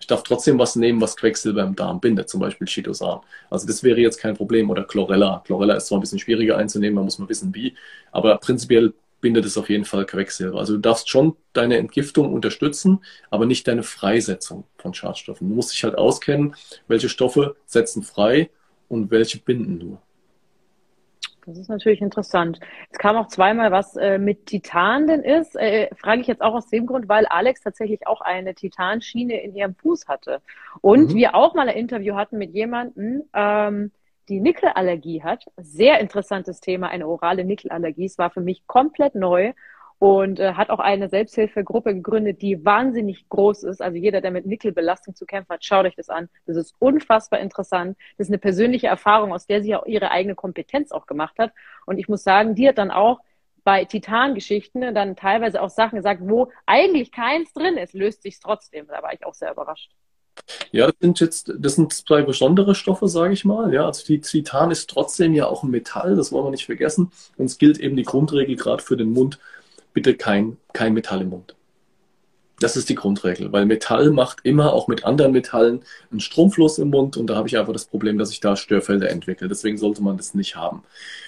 [0.01, 3.20] Ich darf trotzdem was nehmen, was Quecksilber im Darm bindet, zum Beispiel Chitosan.
[3.51, 4.70] Also das wäre jetzt kein Problem.
[4.70, 5.42] Oder Chlorella.
[5.46, 7.74] Chlorella ist zwar ein bisschen schwieriger einzunehmen, man muss mal wissen wie,
[8.11, 10.59] aber prinzipiell bindet es auf jeden Fall Quecksilber.
[10.59, 15.48] Also du darfst schon deine Entgiftung unterstützen, aber nicht deine Freisetzung von Schadstoffen.
[15.48, 16.55] Du musst dich halt auskennen,
[16.88, 18.51] welche Stoffe setzen frei
[18.88, 20.03] und welche binden nur.
[21.51, 22.61] Das ist natürlich interessant.
[22.90, 25.57] Es kam auch zweimal was äh, mit Titan denn ist.
[25.57, 29.55] Äh, frage ich jetzt auch aus dem Grund, weil Alex tatsächlich auch eine Titanschiene in
[29.55, 30.40] ihrem Fuß hatte.
[30.80, 31.14] Und mhm.
[31.14, 33.90] wir auch mal ein Interview hatten mit jemandem, ähm,
[34.28, 35.44] die Nickelallergie hat.
[35.57, 38.05] Sehr interessantes Thema, eine orale Nickelallergie.
[38.05, 39.53] Es war für mich komplett neu
[40.01, 43.82] und äh, hat auch eine Selbsthilfegruppe gegründet, die wahnsinnig groß ist.
[43.82, 46.30] Also jeder, der mit Nickelbelastung zu kämpfen hat, schaut euch das an.
[46.46, 47.98] Das ist unfassbar interessant.
[48.16, 51.53] Das ist eine persönliche Erfahrung, aus der sie auch ihre eigene Kompetenz auch gemacht hat.
[51.84, 53.20] Und ich muss sagen, die hat dann auch
[53.62, 58.86] bei Titan-Geschichten dann teilweise auch Sachen gesagt, wo eigentlich keins drin ist, löst sich trotzdem.
[58.86, 59.90] Da war ich auch sehr überrascht.
[60.72, 63.74] Ja, das sind jetzt, das sind zwei besondere Stoffe, sage ich mal.
[63.74, 67.12] Ja, also die Titan ist trotzdem ja auch ein Metall, das wollen wir nicht vergessen.
[67.36, 69.38] Und es gilt eben die Grundregel gerade für den Mund,
[69.93, 71.57] bitte kein, kein Metall im Mund.
[72.61, 76.91] Das ist die Grundregel, weil Metall macht immer auch mit anderen Metallen einen Stromfluss im
[76.91, 79.49] Mund und da habe ich einfach das Problem, dass ich da Störfelder entwickle.
[79.49, 80.82] Deswegen sollte man das nicht haben.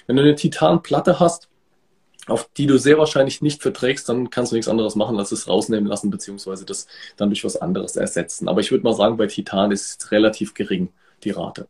[0.05, 1.49] Wenn du eine Titanplatte hast,
[2.27, 5.47] auf die du sehr wahrscheinlich nicht verträgst, dann kannst du nichts anderes machen, als es
[5.47, 6.87] rausnehmen lassen, beziehungsweise das
[7.17, 8.47] dann durch was anderes ersetzen.
[8.47, 10.89] Aber ich würde mal sagen, bei Titan ist es relativ gering
[11.23, 11.67] die Rate.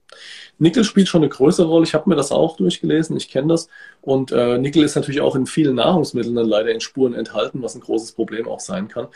[0.57, 1.85] Nickel spielt schon eine größere Rolle.
[1.85, 3.69] Ich habe mir das auch durchgelesen, ich kenne das.
[4.01, 7.75] Und äh, Nickel ist natürlich auch in vielen Nahrungsmitteln dann leider in Spuren enthalten, was
[7.75, 9.07] ein großes Problem auch sein kann.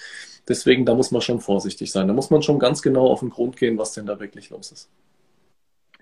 [0.48, 2.08] Deswegen, da muss man schon vorsichtig sein.
[2.08, 4.72] Da muss man schon ganz genau auf den Grund gehen, was denn da wirklich los
[4.72, 4.90] ist.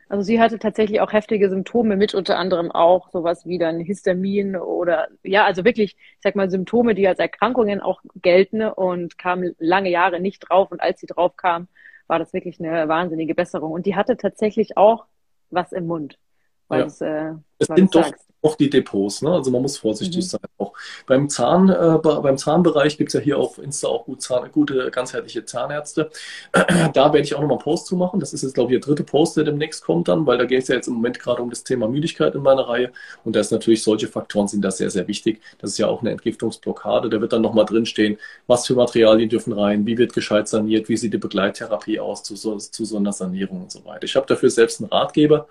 [0.08, 4.56] Also sie hatte tatsächlich auch heftige Symptome mit, unter anderem auch sowas wie dann Histamin
[4.56, 9.44] oder ja, also wirklich, ich sag mal, Symptome, die als Erkrankungen auch gelten und kam
[9.58, 10.72] lange Jahre nicht drauf.
[10.72, 11.68] Und als sie drauf kam,
[12.08, 13.72] war das wirklich eine wahnsinnige Besserung.
[13.72, 15.06] Und die hatte tatsächlich auch
[15.50, 16.20] was im Mund.
[16.68, 16.86] Weil ja.
[16.86, 19.22] es, äh, es sind doch sagst auch die Depots.
[19.22, 19.32] Ne?
[19.32, 20.30] Also man muss vorsichtig mhm.
[20.30, 20.42] sein.
[20.58, 20.74] Auch
[21.08, 24.92] beim, Zahn, äh, beim Zahnbereich gibt es ja hier auf Insta auch gut Zahn, gute
[24.92, 26.12] ganzheitliche Zahnärzte.
[26.54, 28.20] da werde ich auch nochmal einen Post zu machen.
[28.20, 30.62] Das ist jetzt, glaube ich, der dritte Post, der demnächst kommt dann, weil da geht
[30.62, 32.92] es ja jetzt im Moment gerade um das Thema Müdigkeit in meiner Reihe.
[33.24, 35.42] Und da ist natürlich solche Faktoren sind da sehr, sehr wichtig.
[35.60, 37.10] Das ist ja auch eine Entgiftungsblockade.
[37.10, 40.98] Da wird dann nochmal drinstehen, was für Materialien dürfen rein, wie wird gescheit saniert, wie
[40.98, 44.04] sieht die Begleittherapie aus zu so, zu so einer Sanierung und so weiter.
[44.04, 45.48] Ich habe dafür selbst einen Ratgeber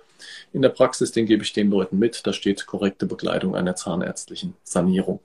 [0.52, 2.26] in der Praxis, den gebe ich den Leuten mit.
[2.26, 5.20] Da steht korrekte Begleitung einer zahnärztlichen Sanierung.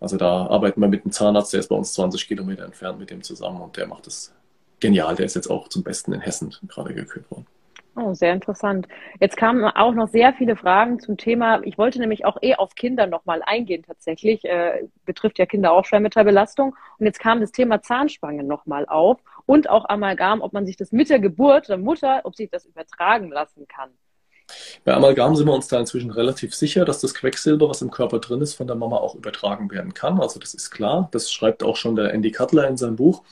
[0.00, 3.10] Also da arbeiten wir mit einem Zahnarzt, der ist bei uns 20 Kilometer entfernt mit
[3.10, 4.34] dem zusammen und der macht es
[4.80, 5.16] genial.
[5.16, 7.46] Der ist jetzt auch zum Besten in Hessen gerade gekürt worden.
[7.96, 8.88] Oh, sehr interessant.
[9.20, 11.62] Jetzt kamen auch noch sehr viele Fragen zum Thema.
[11.62, 14.44] Ich wollte nämlich auch eh auf Kinder nochmal eingehen tatsächlich.
[14.44, 16.74] Äh, betrifft ja Kinder auch Schwermetallbelastung.
[16.98, 20.90] Und jetzt kam das Thema Zahnspangen nochmal auf und auch Amalgam, ob man sich das
[20.90, 23.90] mit der Geburt der Mutter, ob sich das übertragen lassen kann.
[24.84, 28.18] Bei Amalgam sind wir uns da inzwischen relativ sicher, dass das Quecksilber, was im Körper
[28.18, 30.20] drin ist, von der Mama auch übertragen werden kann.
[30.20, 31.08] Also das ist klar.
[31.12, 33.22] Das schreibt auch schon der Andy Cutler in seinem Buch.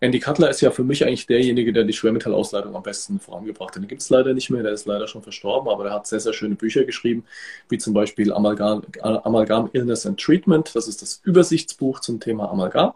[0.00, 3.82] Andy Cutler ist ja für mich eigentlich derjenige, der die Schwermetallausleitung am besten vorangebracht hat.
[3.82, 6.18] Den gibt es leider nicht mehr, der ist leider schon verstorben, aber der hat sehr,
[6.18, 7.24] sehr schöne Bücher geschrieben,
[7.68, 10.74] wie zum Beispiel Amalgam, Amalgam Illness and Treatment.
[10.74, 12.94] Das ist das Übersichtsbuch zum Thema Amalgam.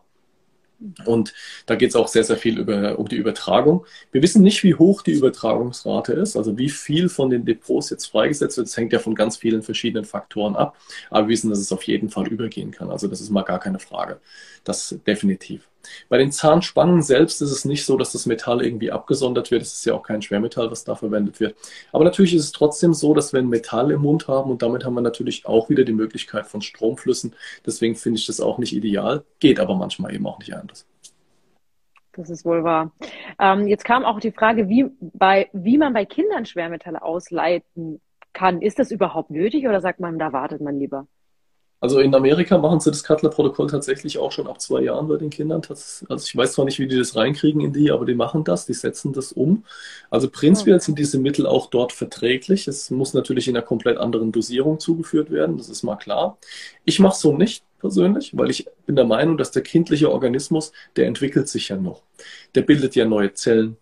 [1.04, 1.32] Und
[1.66, 3.86] da geht es auch sehr, sehr viel über, um die Übertragung.
[4.12, 8.06] Wir wissen nicht, wie hoch die Übertragungsrate ist, also wie viel von den Depots jetzt
[8.06, 8.68] freigesetzt wird.
[8.68, 10.76] Das hängt ja von ganz vielen verschiedenen Faktoren ab.
[11.10, 12.90] Aber wir wissen, dass es auf jeden Fall übergehen kann.
[12.90, 14.20] Also das ist mal gar keine Frage.
[14.64, 15.68] Das definitiv.
[16.08, 19.62] Bei den Zahnspangen selbst ist es nicht so, dass das Metall irgendwie abgesondert wird.
[19.62, 21.56] Es ist ja auch kein Schwermetall, was da verwendet wird.
[21.92, 24.84] Aber natürlich ist es trotzdem so, dass wir ein Metall im Mund haben und damit
[24.84, 27.34] haben wir natürlich auch wieder die Möglichkeit von Stromflüssen.
[27.64, 30.86] Deswegen finde ich das auch nicht ideal, geht aber manchmal eben auch nicht anders.
[32.12, 32.92] Das ist wohl wahr.
[33.38, 38.00] Ähm, jetzt kam auch die Frage, wie, bei, wie man bei Kindern Schwermetalle ausleiten
[38.32, 38.62] kann.
[38.62, 41.06] Ist das überhaupt nötig oder sagt man, da wartet man lieber?
[41.86, 45.30] Also in Amerika machen sie das Cutler-Protokoll tatsächlich auch schon ab zwei Jahren bei den
[45.30, 45.62] Kindern.
[45.68, 48.66] also ich weiß zwar nicht, wie die das reinkriegen in die, aber die machen das,
[48.66, 49.62] die setzen das um.
[50.10, 52.66] Also prinzipiell sind diese Mittel auch dort verträglich.
[52.66, 56.38] Es muss natürlich in einer komplett anderen Dosierung zugeführt werden, das ist mal klar.
[56.84, 61.06] Ich mache so nicht persönlich, weil ich bin der Meinung, dass der kindliche Organismus, der
[61.06, 62.02] entwickelt sich ja noch.
[62.56, 63.76] Der bildet ja neue Zellen,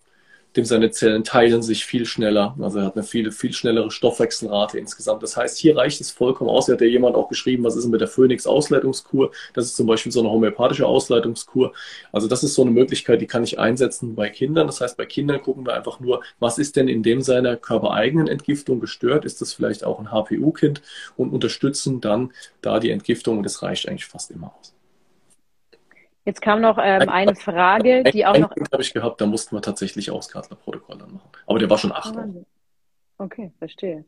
[0.56, 2.56] dem seine Zellen teilen sich viel schneller.
[2.60, 5.22] Also er hat eine viel, viel schnellere Stoffwechselrate insgesamt.
[5.22, 6.66] Das heißt, hier reicht es vollkommen aus.
[6.66, 9.32] Hier hat ja jemand auch geschrieben, was ist denn mit der Phoenix-Ausleitungskur?
[9.52, 11.72] Das ist zum Beispiel so eine homöopathische Ausleitungskur.
[12.12, 14.66] Also das ist so eine Möglichkeit, die kann ich einsetzen bei Kindern.
[14.68, 18.28] Das heißt, bei Kindern gucken wir einfach nur, was ist denn in dem seiner körpereigenen
[18.28, 19.24] Entgiftung gestört?
[19.24, 20.82] Ist das vielleicht auch ein HPU-Kind?
[21.16, 22.32] Und unterstützen dann
[22.62, 23.38] da die Entgiftung.
[23.38, 24.74] Und das reicht eigentlich fast immer aus.
[26.24, 28.50] Jetzt kam noch ähm, eine Frage, die auch noch.
[28.50, 31.28] habe ich gehabt, da mussten wir tatsächlich auch das Kartler-Protokoll dann machen.
[31.46, 32.16] Aber der war schon acht.
[32.16, 32.26] Ah,
[33.18, 34.04] okay, verstehe.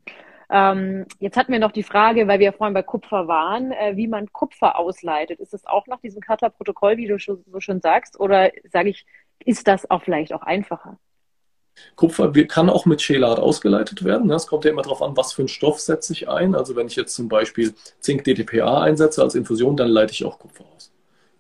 [0.49, 3.97] Ähm, jetzt hatten wir noch die Frage, weil wir ja vorhin bei Kupfer waren, äh,
[3.97, 5.41] wie man Kupfer ausleitet.
[5.41, 8.19] Ist das auch nach diesem Kartler-Protokoll, wie du schon, so schon sagst?
[8.19, 9.05] Oder sage ich,
[9.45, 10.99] ist das auch vielleicht auch einfacher?
[11.95, 14.31] Kupfer kann auch mit Chelat ausgeleitet werden.
[14.31, 16.55] Es kommt ja immer darauf an, was für einen Stoff setze ich ein.
[16.55, 20.65] Also wenn ich jetzt zum Beispiel Zink-DTPA einsetze als Infusion, dann leite ich auch Kupfer
[20.75, 20.96] aus.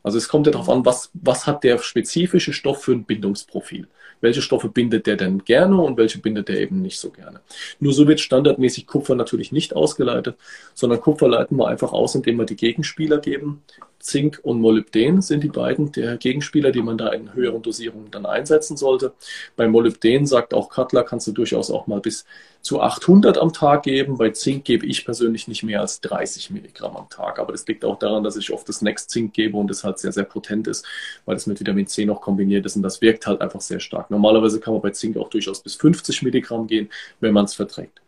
[0.06, 3.88] Also es kommt ja darauf an, was, was hat der spezifische Stoff für ein Bindungsprofil.
[4.20, 7.40] Welche Stoffe bindet der denn gerne und welche bindet der eben nicht so gerne.
[7.80, 10.36] Nur so wird standardmäßig Kupfer natürlich nicht ausgeleitet,
[10.74, 13.64] sondern Kupfer leiten wir einfach aus, indem wir die Gegenspieler geben.
[14.06, 18.24] Zink und Molybden sind die beiden der Gegenspieler, die man da in höheren Dosierungen dann
[18.24, 19.12] einsetzen sollte.
[19.56, 22.24] Bei Molybden sagt auch Cutler, kannst du durchaus auch mal bis
[22.62, 24.16] zu 800 am Tag geben.
[24.16, 27.38] Bei Zink gebe ich persönlich nicht mehr als 30 Milligramm am Tag.
[27.38, 29.98] Aber das liegt auch daran, dass ich oft das Next Zink gebe und das halt
[29.98, 30.86] sehr, sehr potent ist,
[31.24, 34.10] weil es mit Vitamin C noch kombiniert ist und das wirkt halt einfach sehr stark.
[34.10, 36.90] Normalerweise kann man bei Zink auch durchaus bis 50 Milligramm gehen,
[37.20, 38.00] wenn man es verträgt.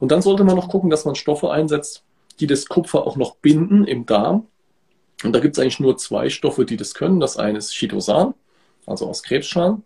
[0.00, 2.02] Und dann sollte man noch gucken, dass man Stoffe einsetzt,
[2.40, 4.46] die das Kupfer auch noch binden im Darm.
[5.24, 7.18] Und da gibt es eigentlich nur zwei Stoffe, die das können.
[7.18, 8.34] Das eine ist Chitosan,
[8.86, 9.82] also aus Krebsschalen.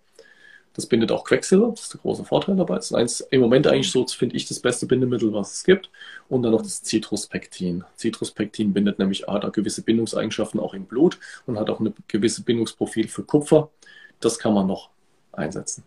[0.74, 2.76] Das bindet auch Quecksilber, das ist der große Vorteil dabei.
[2.76, 5.90] Das ist eins, im Moment eigentlich so, finde ich, das beste Bindemittel, was es gibt.
[6.28, 7.84] Und dann noch das Citruspektin.
[7.96, 12.44] Citruspektin bindet nämlich A, da gewisse Bindungseigenschaften auch im Blut und hat auch ein gewisses
[12.44, 13.70] Bindungsprofil für Kupfer.
[14.20, 14.90] Das kann man noch
[15.32, 15.82] einsetzen.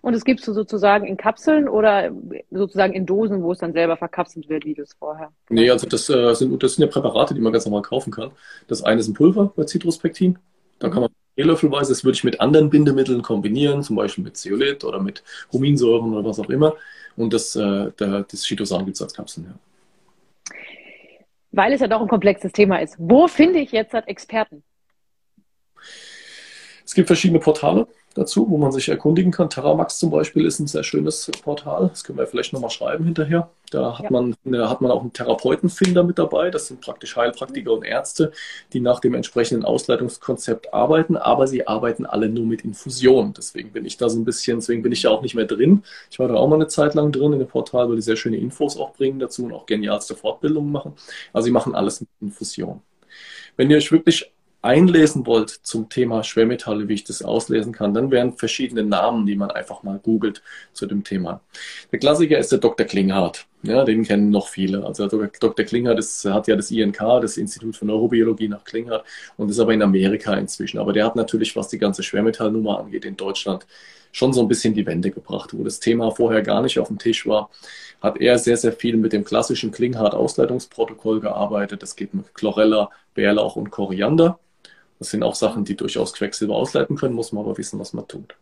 [0.00, 2.10] Und es gibt es sozusagen in Kapseln oder
[2.50, 5.30] sozusagen in Dosen, wo es dann selber verkapselt wird, wie du es vorher?
[5.48, 8.30] Nee, also das, äh, sind, das sind ja Präparate, die man ganz normal kaufen kann.
[8.68, 10.38] Das eine ist ein Pulver bei Citruspektin.
[10.78, 10.92] Da mhm.
[10.92, 15.00] kann man Teelöffelweise, das würde ich mit anderen Bindemitteln kombinieren, zum Beispiel mit Zeolit oder
[15.00, 15.22] mit
[15.52, 16.74] Huminsäuren oder was auch immer.
[17.16, 19.54] Und das, äh, der, das Chitosan gibt es als Kapseln, ja.
[21.52, 22.94] Weil es ja doch ein komplexes Thema ist.
[22.98, 24.62] Wo finde ich jetzt Experten?
[26.84, 29.50] Es gibt verschiedene Portale dazu, wo man sich erkundigen kann.
[29.50, 31.88] Terramax zum Beispiel ist ein sehr schönes Portal.
[31.88, 33.50] Das können wir vielleicht nochmal schreiben hinterher.
[33.70, 34.10] Da hat, ja.
[34.10, 36.50] man, da hat man auch einen Therapeutenfinder mit dabei.
[36.50, 38.32] Das sind praktisch Heilpraktiker und Ärzte,
[38.72, 43.32] die nach dem entsprechenden Ausleitungskonzept arbeiten, aber sie arbeiten alle nur mit Infusion.
[43.36, 45.84] Deswegen bin ich da so ein bisschen, deswegen bin ich ja auch nicht mehr drin.
[46.10, 48.16] Ich war da auch mal eine Zeit lang drin in dem Portal, weil die sehr
[48.16, 50.94] schöne Infos auch bringen dazu und auch genialste Fortbildungen machen.
[51.32, 52.82] Also sie machen alles mit Infusion.
[53.56, 54.32] Wenn ihr euch wirklich
[54.62, 59.36] einlesen wollt zum Thema Schwermetalle, wie ich das auslesen kann, dann wären verschiedene Namen, die
[59.36, 60.42] man einfach mal googelt
[60.72, 61.40] zu dem Thema.
[61.92, 62.86] Der Klassiker ist der Dr.
[62.86, 63.46] Klinghardt.
[63.62, 64.84] Ja, den kennen noch viele.
[64.84, 65.64] Also Dr.
[65.64, 69.04] Klinghardt ist, hat ja das INK, das Institut für Neurobiologie nach Klinghardt
[69.36, 70.78] und ist aber in Amerika inzwischen.
[70.78, 73.66] Aber der hat natürlich, was die ganze Schwermetallnummer angeht, in Deutschland
[74.12, 76.98] schon so ein bisschen die Wende gebracht, wo das Thema vorher gar nicht auf dem
[76.98, 77.50] Tisch war
[78.00, 81.82] hat er sehr, sehr viel mit dem klassischen Klinghardt-Ausleitungsprotokoll gearbeitet.
[81.82, 84.38] Das geht mit Chlorella, Bärlauch und Koriander.
[85.00, 88.06] Das sind auch Sachen, die durchaus Quecksilber ausleiten können, muss man aber wissen, was man
[88.06, 88.36] tut.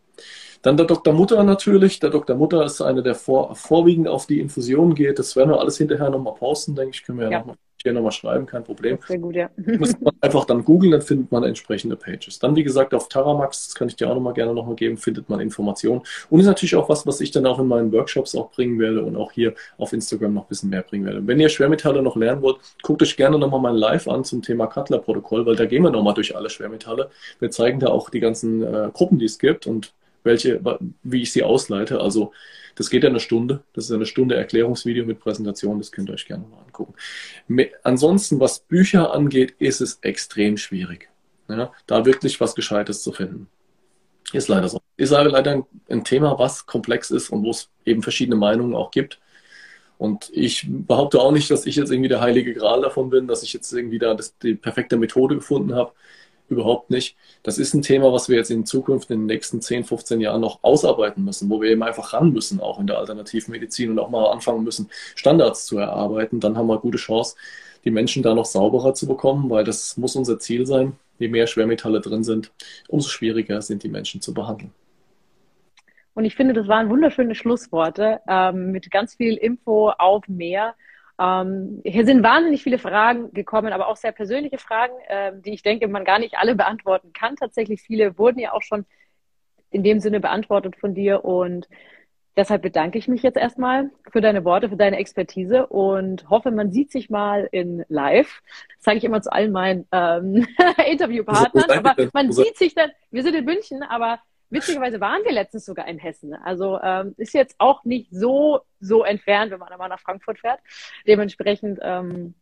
[0.61, 1.13] Dann der Dr.
[1.13, 1.99] Mutter natürlich.
[1.99, 2.35] Der Dr.
[2.35, 5.19] Mutter ist einer, der vor, vorwiegend auf die Infusion geht.
[5.19, 7.03] Das werden wir alles hinterher nochmal posten, denke ich.
[7.03, 8.97] Können wir ja, ja nochmal hier nochmal schreiben, kein Problem.
[9.07, 9.49] Sehr gut, ja.
[9.79, 12.39] Muss man einfach dann googeln, dann findet man entsprechende Pages.
[12.39, 15.29] Dann, wie gesagt, auf Taramax, das kann ich dir auch nochmal gerne nochmal geben, findet
[15.29, 16.01] man Informationen.
[16.29, 19.03] Und ist natürlich auch was, was ich dann auch in meinen Workshops auch bringen werde
[19.03, 21.25] und auch hier auf Instagram noch ein bisschen mehr bringen werde.
[21.25, 24.67] Wenn ihr Schwermetalle noch lernen wollt, guckt euch gerne nochmal mein Live an zum Thema
[24.67, 27.09] Cutler-Protokoll, weil da gehen wir nochmal durch alle Schwermetalle.
[27.39, 29.93] Wir zeigen da auch die ganzen äh, Gruppen, die es gibt und
[30.23, 30.61] welche,
[31.03, 32.01] wie ich sie ausleite.
[32.01, 32.33] Also
[32.75, 33.63] das geht ja eine Stunde.
[33.73, 35.79] Das ist eine Stunde Erklärungsvideo mit Präsentation.
[35.79, 36.93] Das könnt ihr euch gerne mal angucken.
[37.83, 41.09] Ansonsten, was Bücher angeht, ist es extrem schwierig,
[41.49, 43.47] ja, da wirklich was Gescheites zu finden.
[44.31, 44.79] Ist leider so.
[44.95, 49.19] Ist leider ein Thema, was komplex ist und wo es eben verschiedene Meinungen auch gibt.
[49.97, 53.43] Und ich behaupte auch nicht, dass ich jetzt irgendwie der heilige Gral davon bin, dass
[53.43, 55.91] ich jetzt irgendwie da das, die perfekte Methode gefunden habe
[56.49, 57.15] überhaupt nicht.
[57.43, 60.41] Das ist ein Thema, was wir jetzt in Zukunft in den nächsten 10, 15 Jahren
[60.41, 64.09] noch ausarbeiten müssen, wo wir eben einfach ran müssen, auch in der Alternativmedizin und auch
[64.09, 66.39] mal anfangen müssen, Standards zu erarbeiten.
[66.39, 67.35] Dann haben wir gute Chance,
[67.85, 70.93] die Menschen da noch sauberer zu bekommen, weil das muss unser Ziel sein.
[71.17, 72.51] Je mehr Schwermetalle drin sind,
[72.87, 74.71] umso schwieriger sind die Menschen zu behandeln.
[76.13, 80.75] Und ich finde, das waren wunderschöne Schlussworte ähm, mit ganz viel Info auf mehr.
[81.19, 85.63] Ähm, hier sind wahnsinnig viele Fragen gekommen, aber auch sehr persönliche Fragen, äh, die ich
[85.63, 87.35] denke, man gar nicht alle beantworten kann.
[87.35, 88.85] Tatsächlich viele wurden ja auch schon
[89.69, 91.67] in dem Sinne beantwortet von dir und
[92.37, 96.71] deshalb bedanke ich mich jetzt erstmal für deine Worte, für deine Expertise und hoffe, man
[96.71, 98.41] sieht sich mal in live.
[98.75, 100.47] Das sage ich immer zu allen meinen ähm,
[100.89, 105.65] Interviewpartnern, aber man sieht sich dann, wir sind in München, aber witzigerweise waren wir letztens
[105.65, 106.33] sogar in Hessen.
[106.33, 110.59] Also ähm, ist jetzt auch nicht so, so entfernt, wenn man einmal nach Frankfurt fährt.
[111.07, 112.33] Dementsprechend, ähm,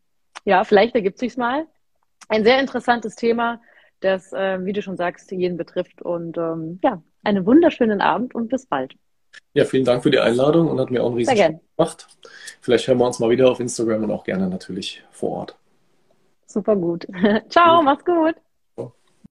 [0.46, 1.68] ja, vielleicht ergibt sich's mal.
[2.30, 3.60] Ein sehr interessantes Thema
[4.00, 6.02] das, äh, wie du schon sagst, jeden betrifft.
[6.02, 8.96] Und ähm, ja, einen wunderschönen Abend und bis bald.
[9.54, 12.08] Ja, vielen Dank für die Einladung und hat mir auch einen riesen Spaß gemacht.
[12.62, 15.56] Vielleicht hören wir uns mal wieder auf Instagram und auch gerne natürlich vor Ort.
[16.46, 17.08] Super gut.
[17.50, 18.36] Ciao, mach's gut.